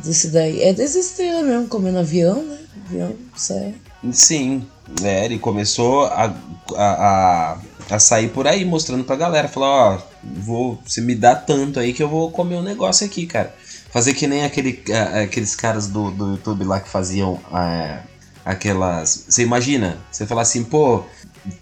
desse 0.05 0.29
daí. 0.29 0.63
É 0.63 0.73
das 0.73 0.95
estrelas 0.95 1.45
mesmo, 1.45 1.69
comendo 1.69 1.99
avião, 1.99 2.43
né? 2.43 2.59
Avião, 2.87 3.15
sério. 3.37 3.75
Sim, 4.13 4.67
é, 5.03 5.25
ele 5.25 5.39
começou 5.39 6.05
a, 6.05 6.35
a, 6.75 6.85
a, 6.85 7.59
a, 7.91 7.99
sair 7.99 8.29
por 8.29 8.47
aí 8.47 8.65
mostrando 8.65 9.05
pra 9.05 9.17
galera. 9.17 9.49
Falou, 9.49 9.69
ó, 9.69 9.99
vou, 10.23 10.79
você 10.87 11.01
me 11.01 11.15
dá 11.15 11.35
tanto 11.35 11.81
aí 11.81 11.93
que 11.93 12.03
eu 12.03 12.09
vou 12.09 12.31
comer 12.31 12.57
um 12.57 12.63
negócio 12.63 13.07
aqui, 13.07 13.27
cara. 13.27 13.55
Fazer 13.95 14.13
que 14.13 14.27
nem 14.27 14.45
aquele, 14.45 14.83
aqueles 15.23 15.55
caras 15.55 15.87
do, 15.87 16.11
do 16.11 16.33
YouTube 16.33 16.65
lá 16.65 16.81
que 16.81 16.89
faziam 16.89 17.41
é, 17.55 18.01
aquelas. 18.45 19.27
Você 19.29 19.45
imagina? 19.45 19.99
Você 20.11 20.27
fala 20.27 20.43
assim, 20.43 20.65
pô, 20.65 21.05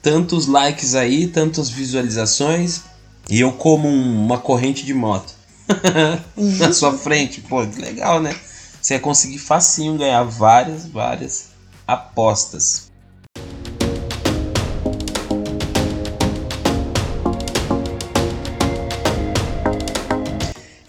tantos 0.01 0.47
likes 0.47 0.95
aí, 0.95 1.27
tantas 1.27 1.69
visualizações, 1.69 2.85
e 3.29 3.39
eu 3.41 3.53
como 3.53 3.87
uma 3.87 4.39
corrente 4.39 4.83
de 4.83 4.95
moto 4.95 5.35
na 6.35 6.73
sua 6.73 6.97
frente. 6.97 7.43
Pô, 7.43 7.61
legal, 7.61 8.19
né? 8.19 8.35
Você 8.81 8.95
ia 8.95 9.01
conseguir 9.01 9.37
facinho 9.37 9.99
ganhar 9.99 10.23
várias, 10.23 10.87
várias 10.87 11.51
apostas. 11.87 12.91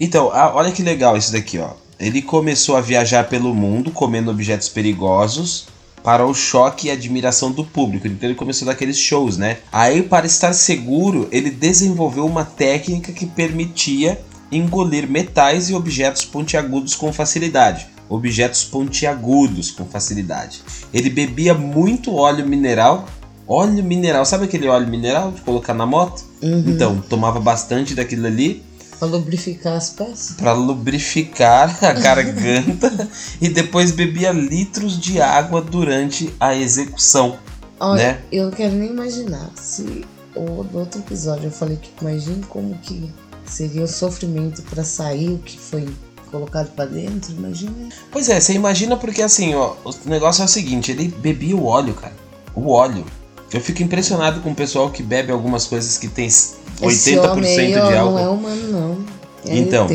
Então, 0.04 0.26
olha 0.26 0.70
que 0.70 0.82
legal 0.82 1.16
isso 1.16 1.32
daqui, 1.32 1.58
ó. 1.58 1.70
Ele 1.98 2.20
começou 2.20 2.76
a 2.76 2.80
viajar 2.82 3.24
pelo 3.24 3.54
mundo 3.54 3.90
comendo 3.90 4.30
objetos 4.30 4.68
perigosos 4.68 5.66
para 6.02 6.26
o 6.26 6.34
choque 6.34 6.88
e 6.88 6.90
admiração 6.90 7.50
do 7.50 7.64
público. 7.64 8.06
Então 8.06 8.28
ele 8.28 8.36
começou 8.36 8.66
daqueles 8.66 8.98
shows, 8.98 9.38
né? 9.38 9.58
Aí, 9.72 10.02
para 10.02 10.26
estar 10.26 10.52
seguro, 10.52 11.26
ele 11.32 11.50
desenvolveu 11.50 12.26
uma 12.26 12.44
técnica 12.44 13.12
que 13.12 13.24
permitia 13.24 14.20
engolir 14.52 15.08
metais 15.08 15.70
e 15.70 15.74
objetos 15.74 16.22
pontiagudos 16.26 16.94
com 16.94 17.10
facilidade. 17.10 17.86
Objetos 18.06 18.62
pontiagudos 18.62 19.70
com 19.70 19.86
facilidade. 19.86 20.60
Ele 20.92 21.08
bebia 21.08 21.54
muito 21.54 22.14
óleo 22.14 22.46
mineral. 22.46 23.06
Óleo 23.48 23.82
mineral, 23.82 24.26
sabe 24.26 24.44
aquele 24.44 24.68
óleo 24.68 24.88
mineral 24.88 25.32
de 25.32 25.40
colocar 25.40 25.72
na 25.72 25.86
moto? 25.86 26.22
Uhum. 26.42 26.64
Então, 26.66 27.02
tomava 27.08 27.40
bastante 27.40 27.94
daquilo 27.94 28.26
ali 28.26 28.62
Pra 28.98 29.08
lubrificar 29.08 29.74
as 29.74 29.90
peças? 29.90 30.36
Pra 30.36 30.52
lubrificar 30.52 31.84
a 31.84 31.92
garganta 31.94 33.08
e 33.40 33.48
depois 33.48 33.90
bebia 33.90 34.32
litros 34.32 34.98
de 34.98 35.20
água 35.20 35.60
durante 35.60 36.32
a 36.38 36.54
execução. 36.54 37.38
Olha, 37.80 38.02
né? 38.02 38.22
eu 38.30 38.44
não 38.44 38.50
quero 38.52 38.74
nem 38.74 38.90
imaginar 38.90 39.50
se 39.56 40.04
ou 40.34 40.64
no 40.64 40.80
outro 40.80 41.00
episódio 41.00 41.46
eu 41.46 41.50
falei 41.50 41.76
que 41.76 41.90
imagine 42.00 42.42
como 42.48 42.76
que 42.78 43.10
seria 43.44 43.82
o 43.82 43.88
sofrimento 43.88 44.62
para 44.62 44.82
sair 44.82 45.30
o 45.30 45.38
que 45.38 45.58
foi 45.58 45.86
colocado 46.30 46.70
para 46.74 46.86
dentro, 46.86 47.32
imagina. 47.32 47.88
Pois 48.10 48.28
é, 48.28 48.40
você 48.40 48.52
imagina 48.54 48.96
porque 48.96 49.22
assim, 49.22 49.54
ó, 49.54 49.74
o 49.84 49.94
negócio 50.06 50.42
é 50.42 50.44
o 50.44 50.48
seguinte, 50.48 50.90
ele 50.90 51.08
bebia 51.08 51.56
o 51.56 51.64
óleo, 51.64 51.94
cara. 51.94 52.14
O 52.54 52.70
óleo. 52.70 53.04
Eu 53.54 53.60
fico 53.60 53.84
impressionado 53.84 54.40
com 54.40 54.50
o 54.50 54.54
pessoal 54.54 54.90
que 54.90 55.00
bebe 55.00 55.30
algumas 55.30 55.64
coisas 55.64 55.96
que 55.96 56.08
tem 56.08 56.26
80% 56.26 57.44
aí, 57.46 57.72
de 57.72 57.78
álcool. 57.78 58.10
Não 58.10 58.18
é 58.18 58.28
humano, 58.28 58.72
não. 58.72 59.04
É 59.46 59.56
então, 59.56 59.86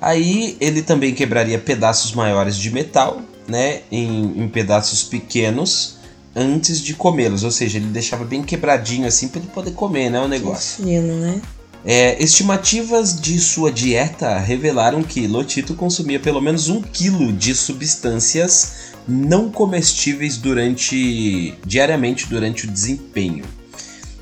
aí 0.00 0.56
ele 0.60 0.80
também 0.80 1.12
quebraria 1.12 1.58
pedaços 1.58 2.12
maiores 2.12 2.56
de 2.56 2.70
metal, 2.70 3.22
né, 3.48 3.80
em, 3.90 4.44
em 4.44 4.48
pedaços 4.48 5.02
pequenos 5.02 5.96
antes 6.36 6.80
de 6.80 6.94
comê-los, 6.94 7.42
ou 7.42 7.50
seja, 7.50 7.78
ele 7.78 7.86
deixava 7.86 8.24
bem 8.24 8.42
quebradinho 8.44 9.08
assim 9.08 9.26
para 9.26 9.40
ele 9.40 9.50
poder 9.52 9.72
comer, 9.72 10.08
né, 10.08 10.20
o 10.20 10.28
negócio. 10.28 10.84
Fino, 10.84 11.16
né? 11.16 11.42
É, 11.84 12.22
estimativas 12.22 13.18
de 13.18 13.40
sua 13.40 13.72
dieta 13.72 14.38
revelaram 14.38 15.02
que 15.02 15.26
Lotito 15.26 15.74
consumia 15.74 16.20
pelo 16.20 16.40
menos 16.40 16.68
um 16.68 16.82
quilo 16.82 17.32
de 17.32 17.54
substâncias 17.54 18.72
não 19.10 19.50
comestíveis 19.50 20.36
durante 20.36 21.54
diariamente 21.66 22.28
durante 22.28 22.66
o 22.66 22.70
desempenho. 22.70 23.44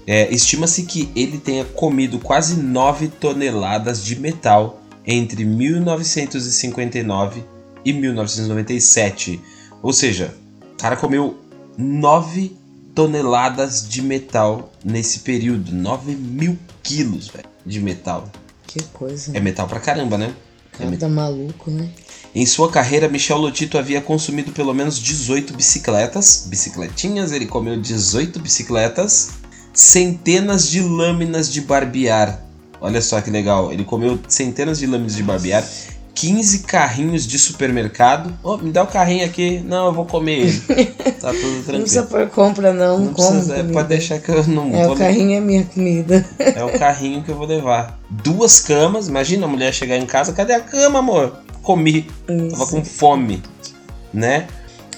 É, 0.07 0.33
Estima-se 0.33 0.85
que 0.85 1.11
ele 1.15 1.39
tenha 1.39 1.65
comido 1.65 2.19
quase 2.19 2.57
9 2.57 3.09
toneladas 3.09 4.03
de 4.03 4.19
metal 4.19 4.83
entre 5.07 5.45
1959 5.45 7.45
e 7.85 7.93
1997. 7.93 9.39
Ou 9.83 9.93
seja, 9.93 10.35
o 10.73 10.77
cara 10.77 10.97
comeu 10.97 11.39
9 11.77 12.57
toneladas 12.95 13.87
de 13.89 14.01
metal 14.01 14.73
nesse 14.85 15.21
período. 15.21 15.73
9 15.73 16.17
mil 16.17 16.59
quilos 16.83 17.29
véio, 17.29 17.47
de 17.65 17.81
metal. 17.81 18.29
Que 18.67 18.83
coisa. 18.85 19.37
É 19.37 19.41
metal 19.41 19.69
pra 19.69 19.79
caramba, 19.79 20.19
né? 20.19 20.35
É 20.81 20.97
tá 20.97 21.09
maluco, 21.09 21.71
né? 21.71 21.89
Em 22.35 22.47
sua 22.47 22.71
carreira, 22.71 23.09
Michel 23.09 23.39
Lotito 23.39 23.79
havia 23.79 24.01
consumido 24.01 24.53
pelo 24.53 24.75
menos 24.75 24.99
18 24.99 25.55
bicicletas, 25.55 26.47
bicicletinhas, 26.49 27.33
ele 27.33 27.47
comeu 27.47 27.81
18 27.81 28.39
bicicletas, 28.39 29.31
centenas 29.73 30.71
de 30.71 30.81
lâminas 30.81 31.53
de 31.53 31.61
barbear. 31.61 32.45
Olha 32.81 33.03
só 33.03 33.21
que 33.21 33.31
legal, 33.31 33.73
ele 33.73 33.83
comeu 33.83 34.19
centenas 34.29 34.79
de 34.79 34.87
lâminas 34.87 35.17
de 35.17 35.23
barbear, 35.23 35.67
15 36.21 36.61
carrinhos 36.61 37.27
de 37.27 37.39
supermercado. 37.39 38.37
Oh, 38.43 38.57
me 38.57 38.73
dá 38.73 38.83
o 38.83 38.89
carrinho 38.89 39.25
aqui. 39.25 39.61
Não, 39.61 39.87
eu 39.87 39.93
vou 39.93 40.05
comer 40.05 40.41
ele. 40.41 40.63
Tá 41.19 41.33
tudo 41.33 41.41
tranquilo. 41.41 41.73
Não 41.73 41.81
precisa 41.81 42.03
por 42.05 42.29
compra, 42.31 42.73
não. 42.73 42.99
Não 42.99 43.15
precisa, 43.15 43.57
é, 43.57 43.63
pode 43.65 43.89
deixar 43.89 44.21
que 44.21 44.31
eu 44.31 44.47
não. 44.47 44.73
É, 44.73 44.87
o 44.87 44.95
carrinho 44.95 45.37
é 45.37 45.41
minha 45.41 45.65
comida. 45.65 46.25
É 46.39 46.63
o 46.63 46.79
carrinho 46.79 47.25
que 47.25 47.29
eu 47.29 47.35
vou 47.35 47.47
levar. 47.47 47.99
Duas 48.09 48.61
camas. 48.61 49.09
Imagina 49.09 49.47
a 49.47 49.49
mulher 49.49 49.75
chegar 49.75 49.97
em 49.97 50.07
casa. 50.07 50.33
Cadê 50.33 50.55
a 50.55 50.61
cama, 50.61 51.01
amor? 51.01 51.39
Comi. 51.63 52.09
Isso. 52.29 52.51
Tava 52.51 52.67
com 52.67 52.85
fome. 52.85 53.43
Né? 54.15 54.47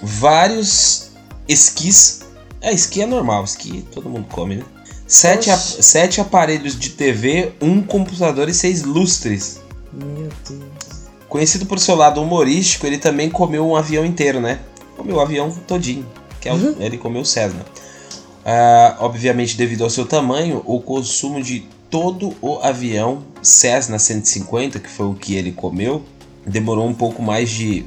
Vários 0.02 1.10
esquis 1.48 2.20
é, 2.60 2.72
esqui 2.72 3.00
é 3.00 3.06
normal, 3.06 3.44
esqui 3.44 3.82
todo 3.90 4.08
mundo 4.08 4.26
come, 4.30 4.56
né? 4.56 4.64
Sete, 5.06 5.50
sete 5.50 6.20
aparelhos 6.20 6.78
de 6.78 6.90
TV, 6.90 7.52
um 7.60 7.82
computador 7.82 8.48
e 8.48 8.54
seis 8.54 8.82
lustres. 8.82 9.60
Meu 9.92 10.28
Deus. 10.48 10.89
Conhecido 11.30 11.64
por 11.64 11.78
seu 11.78 11.94
lado 11.94 12.20
humorístico, 12.20 12.86
ele 12.86 12.98
também 12.98 13.30
comeu 13.30 13.66
um 13.66 13.76
avião 13.76 14.04
inteiro, 14.04 14.40
né? 14.40 14.58
Comeu 14.96 15.16
o 15.16 15.20
avião 15.20 15.50
todinho. 15.66 16.04
Que 16.40 16.48
é 16.48 16.52
o, 16.52 16.56
uhum. 16.56 16.74
Ele 16.80 16.98
comeu 16.98 17.22
o 17.22 17.24
Cessna. 17.24 17.60
Uh, 17.60 18.96
obviamente, 18.98 19.56
devido 19.56 19.84
ao 19.84 19.90
seu 19.90 20.04
tamanho, 20.04 20.60
o 20.66 20.80
consumo 20.80 21.40
de 21.40 21.64
todo 21.88 22.34
o 22.42 22.58
avião 22.58 23.22
Cessna 23.40 23.98
150, 23.98 24.80
que 24.80 24.90
foi 24.90 25.06
o 25.06 25.14
que 25.14 25.36
ele 25.36 25.52
comeu, 25.52 26.02
demorou 26.44 26.86
um 26.86 26.94
pouco 26.94 27.22
mais 27.22 27.48
de 27.48 27.86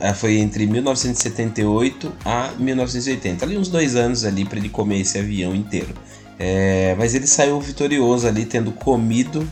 é, 0.00 0.12
foi 0.12 0.38
entre 0.38 0.66
1978 0.66 2.12
a 2.24 2.50
1980, 2.58 3.44
ali 3.44 3.56
uns 3.56 3.68
dois 3.68 3.96
anos 3.96 4.24
ali 4.24 4.44
para 4.44 4.58
ele 4.58 4.68
comer 4.68 5.00
esse 5.00 5.18
avião 5.18 5.54
inteiro. 5.54 5.94
É, 6.38 6.94
mas 6.98 7.14
ele 7.14 7.26
saiu 7.26 7.60
vitorioso 7.60 8.26
ali, 8.26 8.46
tendo 8.46 8.72
comido 8.72 9.46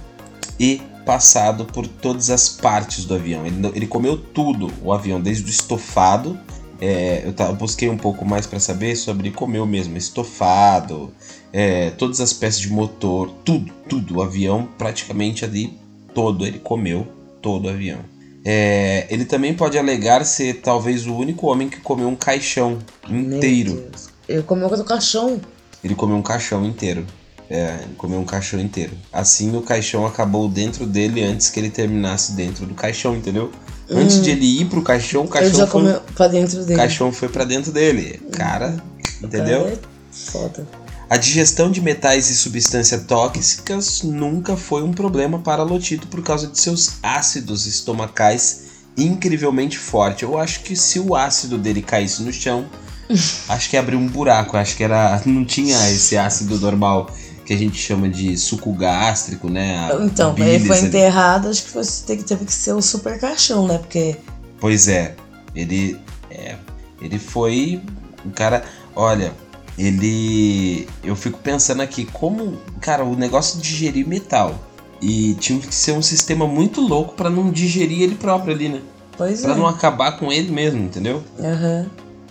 e 0.58 0.80
passado 1.08 1.64
por 1.64 1.86
todas 1.86 2.28
as 2.28 2.50
partes 2.50 3.06
do 3.06 3.14
avião. 3.14 3.46
Ele, 3.46 3.66
ele 3.74 3.86
comeu 3.86 4.18
tudo, 4.18 4.70
o 4.82 4.92
avião, 4.92 5.18
desde 5.18 5.42
o 5.44 5.48
estofado. 5.48 6.38
É, 6.78 7.22
eu, 7.24 7.46
eu, 7.46 7.54
busquei 7.54 7.88
um 7.88 7.96
pouco 7.96 8.26
mais 8.26 8.46
para 8.46 8.60
saber 8.60 8.94
sobre 8.94 9.30
comeu 9.30 9.64
mesmo 9.64 9.96
estofado, 9.96 11.10
é, 11.50 11.90
todas 11.92 12.20
as 12.20 12.34
peças 12.34 12.60
de 12.60 12.70
motor, 12.70 13.30
tudo, 13.42 13.72
tudo. 13.88 14.18
O 14.18 14.22
avião 14.22 14.68
praticamente 14.76 15.46
ali 15.46 15.78
todo 16.12 16.46
ele 16.46 16.58
comeu 16.58 17.08
todo 17.40 17.64
o 17.64 17.70
avião. 17.70 18.00
É, 18.44 19.06
ele 19.08 19.24
também 19.24 19.54
pode 19.54 19.78
alegar 19.78 20.22
ser 20.26 20.60
talvez 20.60 21.06
o 21.06 21.16
único 21.16 21.46
homem 21.46 21.70
que 21.70 21.80
comeu 21.80 22.06
um 22.06 22.16
caixão 22.16 22.78
inteiro. 23.08 23.90
Ele 24.28 24.42
comeu 24.42 24.68
um 24.68 24.84
caixão? 24.84 25.40
Ele 25.82 25.94
comeu 25.94 26.16
um 26.16 26.22
caixão 26.22 26.66
inteiro. 26.66 27.06
É, 27.50 27.78
comeu 27.96 28.18
um 28.20 28.24
caixão 28.24 28.60
inteiro. 28.60 28.92
Assim 29.12 29.56
o 29.56 29.62
caixão 29.62 30.06
acabou 30.06 30.48
dentro 30.48 30.86
dele 30.86 31.22
antes 31.22 31.48
que 31.48 31.58
ele 31.58 31.70
terminasse 31.70 32.32
dentro 32.32 32.66
do 32.66 32.74
caixão, 32.74 33.16
entendeu? 33.16 33.50
Hum. 33.90 33.98
Antes 33.98 34.22
de 34.22 34.30
ele 34.30 34.60
ir 34.60 34.66
pro 34.66 34.82
caixão, 34.82 35.24
o 35.24 35.28
caixão 35.28 35.48
ele 35.48 35.58
já 35.58 35.66
foi 35.66 35.80
comeu 35.80 36.00
pra 36.14 36.28
dentro 36.28 36.58
dele. 36.60 36.74
O 36.74 36.76
caixão 36.76 37.10
foi 37.10 37.28
para 37.28 37.44
dentro 37.44 37.72
dele. 37.72 38.20
Cara, 38.32 38.76
entendeu? 39.22 39.62
Cara 39.62 39.72
é 39.72 39.78
foda. 40.12 40.66
A 41.10 41.16
digestão 41.16 41.70
de 41.70 41.80
metais 41.80 42.28
e 42.28 42.36
substâncias 42.36 43.02
tóxicas 43.04 44.02
nunca 44.02 44.58
foi 44.58 44.82
um 44.82 44.92
problema 44.92 45.38
para 45.38 45.62
Lotito 45.62 46.06
por 46.06 46.22
causa 46.22 46.48
de 46.48 46.60
seus 46.60 46.98
ácidos 47.02 47.66
estomacais 47.66 48.64
incrivelmente 48.94 49.78
fortes. 49.78 50.24
Eu 50.24 50.36
acho 50.36 50.60
que 50.60 50.76
se 50.76 51.00
o 51.00 51.16
ácido 51.16 51.56
dele 51.56 51.80
caísse 51.80 52.22
no 52.22 52.30
chão, 52.30 52.66
acho 53.48 53.70
que 53.70 53.76
ia 53.76 53.80
abrir 53.80 53.96
um 53.96 54.06
buraco. 54.06 54.58
Acho 54.58 54.76
que 54.76 54.84
era 54.84 55.22
não 55.24 55.46
tinha 55.46 55.90
esse 55.90 56.14
ácido 56.14 56.60
normal 56.60 57.10
que 57.48 57.54
a 57.54 57.56
gente 57.56 57.78
chama 57.78 58.10
de 58.10 58.36
suco 58.36 58.70
gástrico, 58.74 59.48
né? 59.48 59.78
A 59.78 60.04
então, 60.04 60.34
ele 60.36 60.66
foi 60.66 60.80
enterrado, 60.80 61.48
acho 61.48 61.64
que 61.64 61.70
fosse, 61.70 62.04
teve 62.04 62.44
que 62.44 62.52
ser 62.52 62.74
o 62.74 62.82
super 62.82 63.18
caixão, 63.18 63.66
né? 63.66 63.78
Porque. 63.78 64.16
Pois 64.60 64.86
é, 64.86 65.14
ele. 65.56 65.98
É, 66.30 66.56
ele 67.00 67.18
foi 67.18 67.80
um 68.22 68.28
cara. 68.28 68.64
Olha, 68.94 69.32
ele. 69.78 70.86
Eu 71.02 71.16
fico 71.16 71.38
pensando 71.38 71.80
aqui, 71.80 72.04
como. 72.04 72.58
Cara, 72.82 73.02
o 73.02 73.16
negócio 73.16 73.58
de 73.58 73.66
digerir 73.66 74.06
metal. 74.06 74.54
E 75.00 75.32
tinha 75.40 75.58
que 75.58 75.74
ser 75.74 75.92
um 75.92 76.02
sistema 76.02 76.46
muito 76.46 76.82
louco 76.82 77.14
para 77.14 77.30
não 77.30 77.50
digerir 77.50 78.02
ele 78.02 78.16
próprio 78.16 78.52
ali, 78.52 78.68
né? 78.68 78.82
Pois 79.16 79.40
Pra 79.40 79.52
é. 79.52 79.56
não 79.56 79.66
acabar 79.66 80.18
com 80.18 80.30
ele 80.30 80.50
mesmo, 80.50 80.84
entendeu? 80.84 81.24
Aham. 81.40 81.86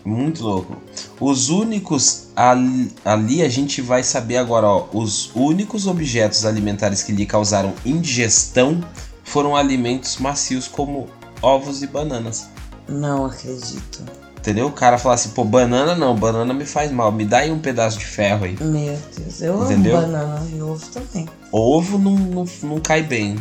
Muito 0.07 0.41
louco. 0.41 0.77
Os 1.19 1.49
únicos. 1.49 2.27
Ali, 2.33 2.93
ali 3.03 3.41
a 3.41 3.49
gente 3.49 3.81
vai 3.81 4.03
saber 4.03 4.37
agora, 4.37 4.65
ó. 4.65 4.87
Os 4.93 5.35
únicos 5.35 5.85
objetos 5.85 6.45
alimentares 6.45 7.03
que 7.03 7.11
lhe 7.11 7.25
causaram 7.25 7.73
indigestão 7.85 8.79
foram 9.25 9.53
alimentos 9.53 10.15
macios 10.17 10.65
como 10.65 11.07
ovos 11.41 11.83
e 11.83 11.87
bananas. 11.87 12.47
Não 12.87 13.25
acredito. 13.25 14.01
Entendeu? 14.37 14.67
O 14.67 14.71
cara 14.71 14.97
fala 14.97 15.15
assim, 15.15 15.29
pô, 15.29 15.43
banana 15.43 15.93
não, 15.93 16.15
banana 16.15 16.53
me 16.53 16.63
faz 16.63 16.89
mal, 16.89 17.11
me 17.11 17.25
dá 17.25 17.39
aí 17.39 17.51
um 17.51 17.59
pedaço 17.59 17.99
de 17.99 18.05
ferro 18.05 18.45
aí. 18.45 18.55
Meu 18.61 18.97
Deus, 19.17 19.41
eu 19.41 19.65
Entendeu? 19.65 19.97
amo 19.97 20.07
banana 20.07 20.47
e 20.55 20.61
ovo 20.61 20.85
também. 20.87 21.27
Ovo 21.51 21.97
não, 21.97 22.15
não, 22.15 22.45
não 22.63 22.79
cai 22.79 23.03
bem. 23.03 23.35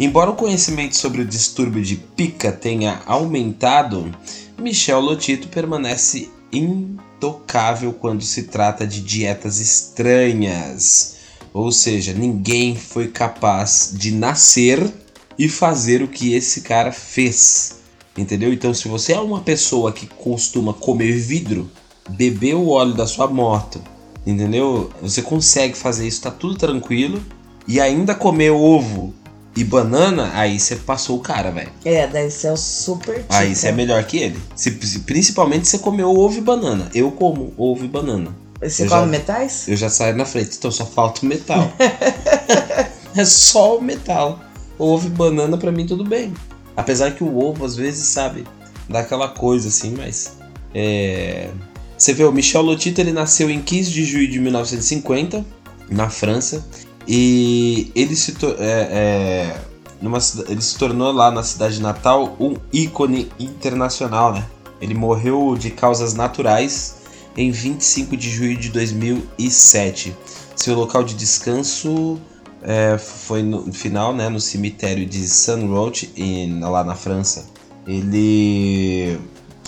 Embora 0.00 0.30
o 0.30 0.34
conhecimento 0.34 0.96
sobre 0.96 1.22
o 1.22 1.24
distúrbio 1.24 1.80
de 1.80 1.94
pica 1.94 2.50
tenha 2.50 3.02
aumentado, 3.06 4.12
Michel 4.58 5.00
Lotito 5.00 5.46
permanece 5.46 6.28
intocável 6.52 7.92
quando 7.92 8.24
se 8.24 8.44
trata 8.44 8.84
de 8.84 9.00
dietas 9.00 9.60
estranhas. 9.60 11.18
Ou 11.54 11.70
seja, 11.70 12.12
ninguém 12.12 12.74
foi 12.74 13.06
capaz 13.06 13.92
de 13.94 14.10
nascer 14.10 14.92
e 15.38 15.48
fazer 15.48 16.02
o 16.02 16.08
que 16.08 16.34
esse 16.34 16.62
cara 16.62 16.90
fez. 16.90 17.78
Entendeu? 18.16 18.52
Então, 18.52 18.74
se 18.74 18.88
você 18.88 19.12
é 19.12 19.20
uma 19.20 19.40
pessoa 19.40 19.92
que 19.92 20.08
costuma 20.08 20.74
comer 20.74 21.12
vidro, 21.12 21.70
beber 22.08 22.54
o 22.54 22.70
óleo 22.70 22.94
da 22.94 23.06
sua 23.06 23.28
moto, 23.28 23.80
entendeu? 24.26 24.90
Você 25.00 25.22
consegue 25.22 25.76
fazer 25.76 26.08
isso, 26.08 26.22
tá 26.22 26.32
tudo 26.32 26.56
tranquilo. 26.56 27.22
E 27.66 27.80
ainda 27.80 28.14
comer 28.14 28.50
ovo 28.50 29.14
e 29.56 29.64
banana, 29.64 30.30
aí 30.34 30.58
você 30.58 30.76
passou 30.76 31.16
o 31.16 31.20
cara, 31.20 31.50
velho. 31.50 31.70
É, 31.84 32.06
daí 32.06 32.30
você 32.30 32.46
é 32.46 32.52
o 32.52 32.56
super 32.56 33.16
tipo. 33.16 33.34
Aí 33.34 33.54
você 33.54 33.68
é 33.68 33.72
melhor 33.72 34.02
que 34.04 34.18
ele. 34.18 34.38
Se, 34.54 34.70
principalmente 35.00 35.66
se 35.66 35.72
você 35.72 35.78
comeu 35.82 36.10
ovo 36.10 36.38
e 36.38 36.40
banana. 36.40 36.88
Eu 36.94 37.10
como 37.10 37.52
ovo 37.56 37.84
e 37.84 37.88
banana. 37.88 38.34
Você 38.62 38.84
eu 38.84 38.88
come 38.88 39.00
já- 39.02 39.06
metais? 39.06 39.68
Eu 39.68 39.76
já 39.76 39.88
saio 39.88 40.16
na 40.16 40.24
frente, 40.24 40.56
então 40.56 40.70
só 40.70 40.86
falta 40.86 41.22
o 41.22 41.26
metal. 41.26 41.72
é 43.16 43.24
só 43.24 43.78
o 43.78 43.82
metal. 43.82 44.40
Ovo 44.78 45.08
e 45.08 45.10
banana 45.10 45.56
pra 45.56 45.72
mim 45.72 45.86
tudo 45.86 46.04
bem. 46.04 46.32
Apesar 46.76 47.10
que 47.10 47.24
o 47.24 47.38
ovo 47.38 47.64
às 47.64 47.74
vezes, 47.74 48.06
sabe, 48.06 48.44
dá 48.88 49.00
aquela 49.00 49.28
coisa 49.28 49.68
assim, 49.68 49.94
mas. 49.96 50.32
É... 50.74 51.50
Você 51.96 52.12
vê, 52.12 52.22
o 52.22 52.30
Michel 52.30 52.62
Lotito 52.62 53.00
ele 53.00 53.12
nasceu 53.12 53.50
em 53.50 53.60
15 53.60 53.90
de 53.90 54.04
julho 54.04 54.30
de 54.30 54.38
1950, 54.38 55.44
na 55.90 56.08
França. 56.08 56.64
E 57.10 57.90
ele 57.94 58.14
se, 58.14 58.36
é, 58.58 58.60
é, 58.60 59.60
numa 60.02 60.18
ele 60.46 60.60
se 60.60 60.76
tornou 60.76 61.10
lá 61.10 61.30
na 61.30 61.42
cidade 61.42 61.80
natal 61.80 62.36
um 62.38 62.54
ícone 62.70 63.30
internacional, 63.40 64.34
né? 64.34 64.44
Ele 64.78 64.92
morreu 64.94 65.56
de 65.58 65.70
causas 65.70 66.12
naturais 66.12 66.96
em 67.34 67.50
25 67.50 68.14
de 68.14 68.28
julho 68.30 68.58
de 68.58 68.68
2007. 68.68 70.14
Seu 70.54 70.74
local 70.74 71.02
de 71.02 71.14
descanso 71.14 72.20
é, 72.62 72.98
foi 72.98 73.42
no 73.42 73.72
final, 73.72 74.14
né, 74.14 74.28
no 74.28 74.40
cemitério 74.40 75.06
de 75.06 75.26
Saint-Roch, 75.26 76.10
em- 76.16 76.60
lá 76.60 76.84
na 76.84 76.94
França. 76.94 77.46
Ele, 77.86 79.18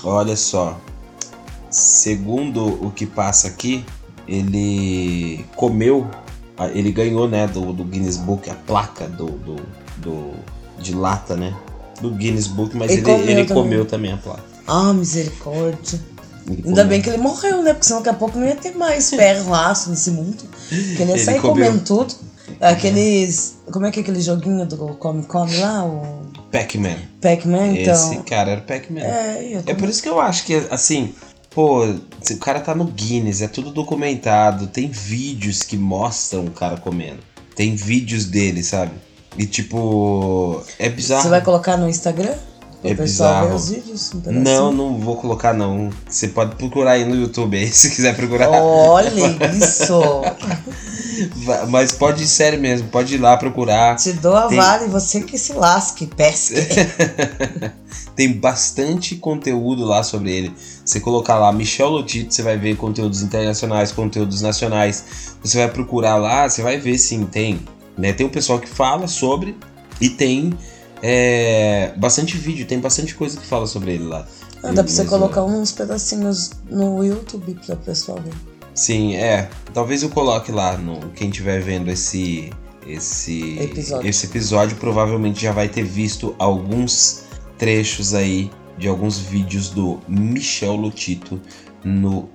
olha 0.05 0.37
só, 0.37 0.79
segundo 1.71 2.67
o 2.85 2.91
que 2.91 3.07
passa 3.07 3.49
aqui, 3.49 3.85
ele 4.29 5.45
comeu, 5.57 6.07
ele 6.69 6.91
ganhou, 6.93 7.29
né, 7.29 7.47
do, 7.47 7.73
do 7.73 7.85
Guinness 7.85 8.17
Book 8.17 8.49
a 8.51 8.55
placa 8.55 9.07
do, 9.09 9.27
do, 9.27 9.57
do- 9.99 10.35
de 10.79 10.95
lata, 10.95 11.37
né, 11.37 11.55
do 12.01 12.11
Guinness 12.11 12.47
Book, 12.47 12.77
mas 12.77 12.91
Ele 12.91 13.01
ele, 13.01 13.05
comeu 13.05 13.29
ele 13.29 13.45
também. 13.45 13.63
comeu 13.63 13.85
também 13.87 14.13
a 14.13 14.17
placa. 14.17 14.45
Ah, 14.67 14.93
misericórdia. 14.93 16.01
Ele 16.47 16.57
Ainda 16.57 16.71
comeu. 16.71 16.87
bem 16.87 17.03
que 17.03 17.09
ele 17.11 17.19
morreu, 17.19 17.63
né? 17.63 17.73
Porque 17.75 17.87
senão 17.87 18.01
daqui 18.01 18.09
a 18.17 18.19
pouco 18.19 18.39
não 18.39 18.47
ia 18.47 18.57
ter 18.57 18.75
mais 18.77 19.11
ferro, 19.15 19.51
laço 19.51 19.91
nesse 19.91 20.11
mundo. 20.11 20.43
Que 20.69 21.03
ele 21.03 21.13
ia 21.13 21.19
sair 21.25 21.41
comeu. 21.41 21.67
comendo 21.67 21.85
tudo. 21.85 22.15
Aqueles. 22.61 23.57
Como 23.71 23.87
é 23.87 23.91
que 23.91 24.01
é 24.01 24.03
aquele 24.03 24.21
joguinho 24.21 24.67
do 24.67 24.77
Come 24.95 25.23
Come 25.25 25.57
lá? 25.59 25.85
O 25.85 26.23
Pac-Man. 26.51 26.97
Pac-Man, 27.21 27.69
então. 27.79 27.95
Esse 27.95 28.17
cara 28.23 28.51
era 28.53 28.61
Pac-Man. 28.63 29.01
É, 29.01 29.63
É 29.67 29.75
por 29.75 29.89
isso 29.89 30.03
que 30.03 30.09
eu 30.09 30.21
acho 30.21 30.45
que, 30.45 30.55
assim, 30.71 31.15
pô, 31.51 31.85
o 31.85 32.37
cara 32.39 32.61
tá 32.61 32.75
no 32.75 32.85
Guinness, 32.85 33.43
é 33.43 33.49
tudo 33.49 33.71
documentado, 33.71 34.67
tem 34.67 34.89
vídeos 34.89 35.63
que 35.63 35.77
mostram 35.77 36.47
o 36.47 36.51
cara 36.51 36.77
comendo. 36.77 37.21
Tem 37.55 37.75
vídeos 37.75 38.25
dele, 38.25 38.63
sabe? 38.63 38.93
E 39.37 39.45
tipo, 39.47 40.63
é 40.79 40.89
bizarro. 40.89 41.23
Você 41.23 41.29
vai 41.29 41.43
colocar 41.43 41.77
no 41.77 41.89
Instagram? 41.89 42.35
É 42.83 42.95
bizarro. 42.95 43.55
os 43.55 43.69
vídeos? 43.69 44.13
Não, 44.25 44.73
não 44.73 44.99
vou 44.99 45.17
colocar 45.17 45.53
não. 45.53 45.91
Você 46.09 46.29
pode 46.29 46.57
procurar 46.57 46.93
aí 46.93 47.05
no 47.05 47.15
YouTube 47.15 47.57
aí, 47.57 47.69
se 47.71 47.91
quiser 47.91 48.17
procurar. 48.17 48.49
Olha 48.49 49.11
isso! 49.55 50.01
Mas 51.69 51.93
pode 51.93 52.25
ir 52.25 52.29
sério 52.29 52.61
mesmo, 52.61 52.89
pode 52.89 53.15
ir 53.15 53.19
lá 53.19 53.37
procurar. 53.37 53.97
Te 53.97 54.13
dou 54.13 54.37
a 54.37 54.47
Tem- 54.49 54.59
vara 54.59 54.85
e 54.85 54.89
você 54.89 55.21
que 55.23 55.39
se 55.39 55.53
lasque, 55.53 56.07
pesque. 56.07 56.55
Tem 58.15 58.33
bastante 58.33 59.17
conteúdo 59.17 59.85
lá 59.85 60.03
sobre 60.03 60.31
ele. 60.31 60.55
Você 60.85 61.01
colocar 61.01 61.39
lá 61.39 61.53
Michel 61.53 61.89
Lotito, 61.89 62.35
você 62.35 62.43
vai 62.43 62.57
ver 62.57 62.77
conteúdos 62.77 63.23
internacionais, 63.23 63.93
conteúdos 63.93 64.43
nacionais. 64.43 65.05
Você 65.43 65.59
vai 65.59 65.69
procurar 65.69 66.17
lá, 66.17 66.49
você 66.49 66.63
vai 66.63 66.79
ver 66.79 66.99
sim, 66.99 67.25
tem. 67.25 67.61
Né? 67.97 68.13
Tem 68.13 68.27
um 68.27 68.31
pessoal 68.31 68.59
que 68.59 68.69
fala 68.69 69.07
sobre 69.07 69.57
e 70.01 70.09
tem 70.09 70.53
é, 71.03 71.93
bastante 71.97 72.37
vídeo, 72.37 72.67
tem 72.67 72.79
bastante 72.79 73.15
coisa 73.15 73.39
que 73.39 73.47
fala 73.47 73.67
sobre 73.67 73.95
ele 73.95 74.05
lá. 74.05 74.27
Ah, 74.63 74.73
dá 74.73 74.85
pra 74.85 74.93
você 74.93 75.05
colocar 75.05 75.43
uns 75.43 75.73
pedacinhos 75.73 76.51
no 76.69 77.03
YouTube 77.03 77.59
pra 77.65 77.77
pessoal 77.77 78.19
ver. 78.21 78.35
Sim, 78.75 79.17
é. 79.17 79.49
Talvez 79.73 80.03
eu 80.03 80.11
coloque 80.11 80.51
lá 80.51 80.77
no 80.77 81.11
quem 81.11 81.29
estiver 81.29 81.61
vendo 81.61 81.91
esse 81.91 82.51
esse 82.87 83.59
Episódio. 83.59 84.09
esse 84.09 84.27
episódio 84.27 84.77
provavelmente 84.79 85.41
já 85.41 85.53
vai 85.53 85.69
ter 85.69 85.85
visto 85.85 86.35
alguns 86.39 87.25
trechos 87.59 88.15
aí 88.15 88.51
de 88.79 88.89
alguns 88.89 89.19
vídeos 89.19 89.69
do 89.69 90.01
Michel 90.09 90.77
Lotito 90.77 91.41
no 91.85 92.29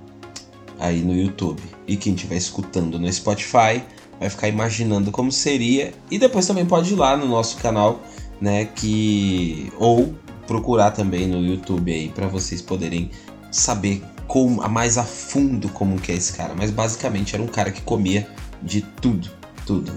aí 0.78 1.02
no 1.02 1.14
YouTube. 1.14 1.60
E 1.86 1.96
quem 1.96 2.14
estiver 2.14 2.36
escutando 2.36 2.98
no 2.98 3.12
Spotify 3.12 3.82
vai 4.20 4.30
ficar 4.30 4.48
imaginando 4.48 5.10
como 5.10 5.32
seria 5.32 5.92
e 6.10 6.18
depois 6.18 6.46
também 6.46 6.64
pode 6.64 6.92
ir 6.92 6.96
lá 6.96 7.16
no 7.16 7.26
nosso 7.26 7.56
canal, 7.58 8.00
né, 8.40 8.66
que 8.66 9.72
ou 9.78 10.14
procurar 10.46 10.92
também 10.92 11.26
no 11.26 11.44
YouTube 11.44 11.92
aí 11.92 12.08
para 12.08 12.28
vocês 12.28 12.62
poderem 12.62 13.10
saber 13.50 14.02
como, 14.26 14.62
a 14.62 14.68
mais 14.68 14.98
a 14.98 15.04
fundo 15.04 15.68
como 15.68 16.00
que 16.00 16.12
é 16.12 16.14
esse 16.14 16.32
cara. 16.32 16.54
Mas 16.56 16.70
basicamente 16.70 17.34
era 17.34 17.42
um 17.42 17.46
cara 17.48 17.70
que 17.70 17.80
comia 17.82 18.28
de 18.62 18.80
tudo, 18.82 19.30
tudo. 19.66 19.92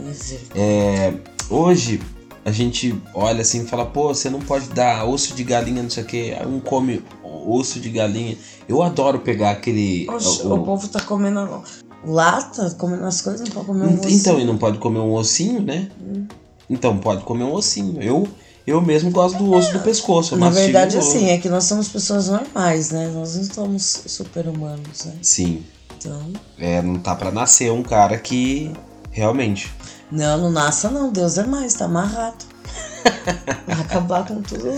É, 0.56 1.14
hoje 1.50 2.02
a 2.46 2.52
gente 2.52 2.96
olha 3.14 3.42
assim 3.42 3.64
e 3.64 3.68
fala, 3.68 3.86
pô, 3.86 4.14
você 4.14 4.30
não 4.30 4.40
pode 4.40 4.70
dar 4.70 5.06
osso 5.06 5.34
de 5.36 5.44
galinha, 5.44 5.84
não 5.84 5.90
sei 5.90 6.04
o 6.04 6.06
que. 6.06 6.34
Um 6.48 6.60
come 6.60 7.04
osso 7.24 7.80
de 7.80 7.90
galinha. 7.90 8.38
Eu 8.68 8.82
adoro 8.82 9.20
pegar 9.20 9.52
aquele. 9.52 10.08
Oxe, 10.10 10.42
o- 10.46 10.54
o 10.56 10.64
povo 10.64 10.88
tá 10.88 11.00
comendo 11.02 11.64
lata, 12.06 12.70
comendo 12.78 13.06
as 13.06 13.22
coisas, 13.22 13.42
não 13.48 13.54
pode 13.54 13.66
comer 13.68 13.86
um 13.86 13.94
então, 13.94 14.06
ossinho. 14.10 14.40
e 14.40 14.46
não 14.46 14.58
pode 14.58 14.78
comer 14.78 15.00
um 15.00 15.14
ossinho, 15.14 15.62
né? 15.62 15.90
Hum. 16.02 16.26
Então, 16.70 16.98
pode 16.98 17.24
comer 17.24 17.44
um 17.44 17.54
ossinho. 17.54 18.02
Eu, 18.02 18.28
eu 18.70 18.82
mesmo 18.82 19.10
gosto 19.10 19.38
do 19.38 19.52
osso 19.52 19.74
do 19.74 19.80
pescoço. 19.80 20.36
eu 20.36 20.40
Na 20.40 20.50
verdade, 20.50 20.98
assim, 20.98 21.30
é 21.30 21.38
que 21.38 21.50
nós 21.50 21.64
somos 21.64 21.88
pessoas 21.88 22.30
normais, 22.30 22.92
né? 22.92 23.12
Nós 23.14 23.36
não 23.36 23.44
somos 23.44 24.04
super-humanos, 24.06 25.06
né? 25.06 25.16
Sim. 25.22 25.64
Então. 25.98 26.32
É, 26.58 26.82
não 26.82 26.96
tá 27.00 27.16
pra 27.16 27.32
nascer 27.32 27.72
um 27.72 27.84
cara 27.84 28.18
que. 28.18 28.72
Realmente. 29.12 29.74
Não, 30.12 30.38
não 30.38 30.52
nasça 30.52 30.90
não, 30.90 31.12
Deus 31.12 31.38
é 31.38 31.46
mais, 31.46 31.74
tá 31.74 31.86
amarrado. 31.86 32.46
Vai 33.66 33.82
acabar 33.82 34.26
com 34.26 34.42
tudo. 34.42 34.72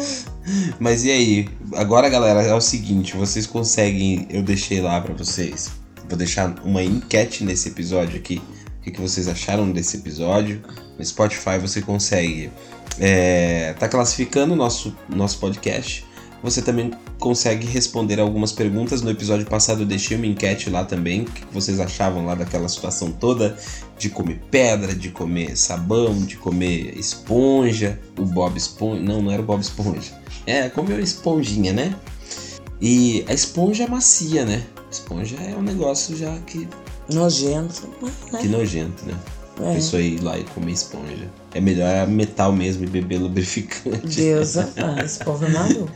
Mas 0.79 1.03
e 1.03 1.11
aí? 1.11 1.49
Agora, 1.75 2.09
galera, 2.09 2.41
é 2.41 2.53
o 2.53 2.61
seguinte: 2.61 3.15
vocês 3.17 3.45
conseguem. 3.45 4.25
Eu 4.29 4.41
deixei 4.41 4.81
lá 4.81 4.99
pra 5.01 5.13
vocês. 5.13 5.69
Vou 6.07 6.17
deixar 6.17 6.53
uma 6.63 6.83
enquete 6.83 7.43
nesse 7.43 7.69
episódio 7.69 8.17
aqui. 8.17 8.41
O 8.81 8.83
que, 8.83 8.89
que 8.89 8.99
vocês 8.99 9.27
acharam 9.27 9.71
desse 9.71 9.97
episódio? 9.97 10.59
No 10.97 11.05
Spotify 11.05 11.59
você 11.61 11.83
consegue. 11.83 12.51
É, 12.99 13.73
tá 13.73 13.87
classificando 13.87 14.53
o 14.53 14.55
nosso, 14.55 14.97
nosso 15.07 15.37
podcast. 15.37 16.03
Você 16.41 16.63
também 16.63 16.89
consegue 17.19 17.67
responder 17.67 18.19
algumas 18.19 18.51
perguntas. 18.51 19.03
No 19.03 19.11
episódio 19.11 19.45
passado 19.45 19.83
eu 19.83 19.85
deixei 19.85 20.17
uma 20.17 20.25
enquete 20.25 20.67
lá 20.71 20.83
também. 20.83 21.21
O 21.21 21.25
que 21.25 21.45
vocês 21.53 21.79
achavam 21.79 22.25
lá 22.25 22.33
daquela 22.33 22.67
situação 22.67 23.11
toda 23.11 23.55
de 23.99 24.09
comer 24.09 24.41
pedra, 24.49 24.95
de 24.95 25.11
comer 25.11 25.55
sabão, 25.55 26.19
de 26.25 26.37
comer 26.37 26.97
esponja. 26.97 27.99
O 28.17 28.25
Bob 28.25 28.57
Esponja. 28.57 28.99
Não, 28.99 29.21
não 29.21 29.31
era 29.31 29.43
o 29.43 29.45
Bob 29.45 29.61
Esponja. 29.61 30.19
É, 30.47 30.69
comeu 30.69 30.99
esponjinha, 30.99 31.71
né? 31.71 31.95
E 32.81 33.23
a 33.27 33.33
esponja 33.33 33.83
é 33.83 33.87
macia, 33.87 34.43
né? 34.43 34.65
Esponja 34.89 35.35
é 35.35 35.55
um 35.55 35.61
negócio 35.61 36.17
já 36.17 36.35
que. 36.39 36.67
Nojento, 37.13 37.81
né? 38.31 38.39
Que 38.39 38.47
nojento, 38.47 39.05
né? 39.05 39.13
É. 39.59 39.71
A 39.71 39.73
pessoa 39.75 40.01
ir 40.01 40.21
lá 40.23 40.37
e 40.37 40.43
comer 40.43 40.71
esponja. 40.71 41.29
É 41.53 41.59
melhor 41.59 42.07
metal 42.07 42.53
mesmo 42.53 42.85
e 42.85 42.87
beber 42.87 43.19
lubrificante. 43.19 44.15
Deus, 44.15 44.55
ah, 44.57 45.03
esse 45.03 45.19
povo 45.19 45.45
é 45.45 45.49
maluco. 45.49 45.91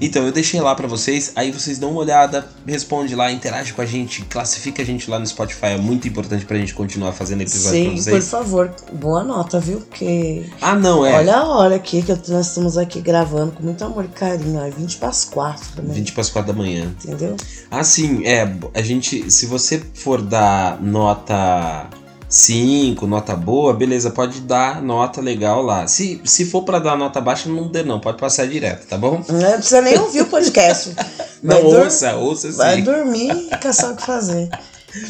Então, 0.00 0.26
eu 0.26 0.32
deixei 0.32 0.60
lá 0.60 0.74
pra 0.74 0.88
vocês, 0.88 1.30
aí 1.36 1.52
vocês 1.52 1.78
dão 1.78 1.92
uma 1.92 2.00
olhada, 2.00 2.44
responde 2.66 3.14
lá, 3.14 3.30
interage 3.30 3.72
com 3.72 3.80
a 3.80 3.86
gente, 3.86 4.22
classifica 4.22 4.82
a 4.82 4.84
gente 4.84 5.08
lá 5.08 5.18
no 5.20 5.26
Spotify, 5.26 5.66
é 5.66 5.76
muito 5.78 6.08
importante 6.08 6.44
pra 6.44 6.58
gente 6.58 6.74
continuar 6.74 7.12
fazendo 7.12 7.42
episódio 7.42 7.70
Sim, 7.78 7.84
pra 7.84 7.94
por 7.94 8.02
vocês. 8.02 8.28
favor, 8.28 8.74
boa 8.92 9.22
nota, 9.22 9.60
viu? 9.60 9.80
Porque 9.80 10.44
Ah, 10.60 10.74
não, 10.74 11.06
é. 11.06 11.12
olha 11.14 11.36
a 11.36 11.46
hora 11.46 11.76
aqui 11.76 12.02
que 12.02 12.12
nós 12.30 12.48
estamos 12.48 12.76
aqui 12.76 13.00
gravando 13.00 13.52
com 13.52 13.62
muito 13.62 13.84
amor 13.84 14.04
e 14.04 14.08
carinho. 14.08 14.60
É 14.60 14.70
20 14.70 14.96
para 14.96 15.08
as 15.08 15.24
4 15.24 15.76
também. 15.76 15.92
20 15.92 16.12
para 16.12 16.20
as 16.22 16.30
4 16.30 16.52
da 16.52 16.58
manhã. 16.58 16.92
Entendeu? 17.04 17.36
Ah, 17.70 17.84
sim, 17.84 18.26
é. 18.26 18.52
A 18.74 18.82
gente, 18.82 19.30
se 19.30 19.46
você 19.46 19.80
for 19.94 20.20
dar 20.20 20.82
nota 20.82 21.88
5, 22.28 23.06
nota 23.06 23.36
boa, 23.36 23.72
beleza, 23.72 24.10
pode 24.10 24.40
dar 24.40 24.82
nota 24.82 25.20
legal 25.20 25.62
lá. 25.62 25.86
Se, 25.86 26.20
se 26.24 26.44
for 26.44 26.62
pra 26.62 26.78
dar 26.78 26.96
nota 26.96 27.20
baixa, 27.20 27.48
não 27.48 27.68
dê 27.68 27.82
não, 27.82 28.00
pode 28.00 28.18
passar 28.18 28.46
direto, 28.46 28.86
tá 28.86 28.98
bom? 28.98 29.22
Não 29.28 29.52
precisa 29.52 29.80
nem 29.80 29.98
ouvir 29.98 30.22
o 30.22 30.26
podcast. 30.26 30.94
Vai, 31.42 31.62
não, 31.62 31.70
dur- 31.70 31.84
ouça, 31.84 32.16
ouça 32.16 32.50
sim. 32.50 32.56
vai 32.58 32.82
dormir 32.82 33.30
e 33.52 33.56
caçar 33.58 33.92
o 33.92 33.96
que 33.96 34.04
fazer. 34.04 34.48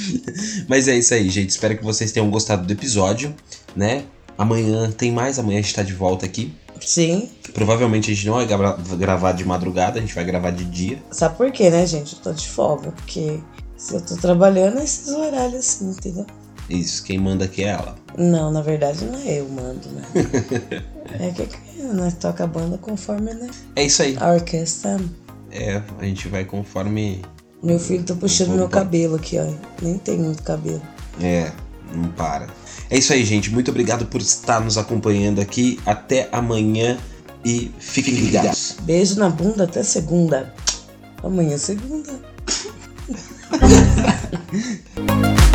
Mas 0.69 0.89
é 0.89 0.97
isso 0.97 1.15
aí, 1.15 1.31
gente. 1.31 1.51
Espero 1.51 1.79
que 1.79 1.85
vocês 1.85 2.11
tenham 2.13 2.29
gostado 2.31 2.67
do 2.67 2.73
episódio, 2.73 3.35
né? 3.75 4.03
Amanhã 4.37 4.91
tem 4.91 5.13
mais, 5.13 5.39
amanhã 5.39 5.61
a 5.61 5.63
gente 5.63 5.75
tá 5.75 5.83
de 5.83 5.95
volta 5.95 6.27
aqui. 6.27 6.53
Sim. 6.81 7.31
Provavelmente 7.55 8.11
a 8.11 8.15
gente 8.15 8.27
não 8.27 8.35
vai 8.35 8.47
gra- 8.47 8.77
gravar 8.99 9.33
de 9.33 9.45
madrugada, 9.45 9.99
a 9.99 10.03
gente 10.03 10.15
vai 10.15 10.25
gravar 10.25 10.51
de 10.51 10.65
dia. 10.65 10.99
Sabe 11.11 11.37
por 11.37 11.51
quê, 11.51 11.71
né, 11.71 11.87
gente? 11.87 12.15
Eu 12.17 12.21
tô 12.21 12.33
de 12.33 12.49
folga. 12.49 12.91
Porque 12.91 13.39
se 13.79 13.95
eu 13.95 14.01
tô 14.03 14.17
trabalhando 14.17 14.79
é 14.81 14.85
esses 14.85 15.09
horários 15.09 15.61
assim, 15.61 15.89
entendeu? 15.91 16.27
Isso, 16.69 17.03
quem 17.05 17.19
manda 17.19 17.45
aqui 17.45 17.63
é 17.63 17.69
ela. 17.69 17.97
Não, 18.17 18.51
na 18.51 18.63
verdade 18.63 19.05
não 19.05 19.19
é 19.19 19.41
eu 19.41 19.49
mando, 19.49 19.89
né? 19.91 20.03
é 21.21 21.31
que, 21.31 21.47
que 21.47 21.83
nós 21.83 22.15
toca 22.15 22.45
a 22.45 22.47
banda 22.47 22.79
conforme, 22.79 23.35
né? 23.35 23.49
É 23.77 23.85
isso 23.85 24.03
aí. 24.03 24.17
A 24.19 24.33
orquestra. 24.33 25.01
É, 25.51 25.81
a 25.99 26.05
gente 26.05 26.29
vai 26.29 26.45
conforme. 26.45 27.23
Meu 27.63 27.79
filho 27.79 28.05
tá 28.05 28.15
puxando 28.15 28.51
meu 28.51 28.69
cabelo 28.69 29.17
aqui, 29.17 29.39
ó. 29.39 29.47
Nem 29.81 29.99
tem 29.99 30.19
muito 30.19 30.43
cabelo. 30.43 30.83
É, 31.21 31.53
não 31.95 32.09
para. 32.11 32.49
É 32.91 32.99
isso 32.99 33.13
aí, 33.13 33.25
gente. 33.25 33.51
Muito 33.51 33.71
obrigado 33.71 34.07
por 34.07 34.21
estar 34.21 34.61
nos 34.61 34.77
acompanhando 34.77 35.41
aqui. 35.41 35.79
Até 35.87 36.29
amanhã 36.33 36.99
e 37.45 37.71
fiquem 37.79 38.15
ligados. 38.15 38.77
Beijo 38.83 39.19
na 39.19 39.29
bunda 39.29 39.65
até 39.65 39.83
segunda. 39.83 40.53
Amanhã 41.23 41.55
é 41.55 41.59
segunda. 41.59 42.13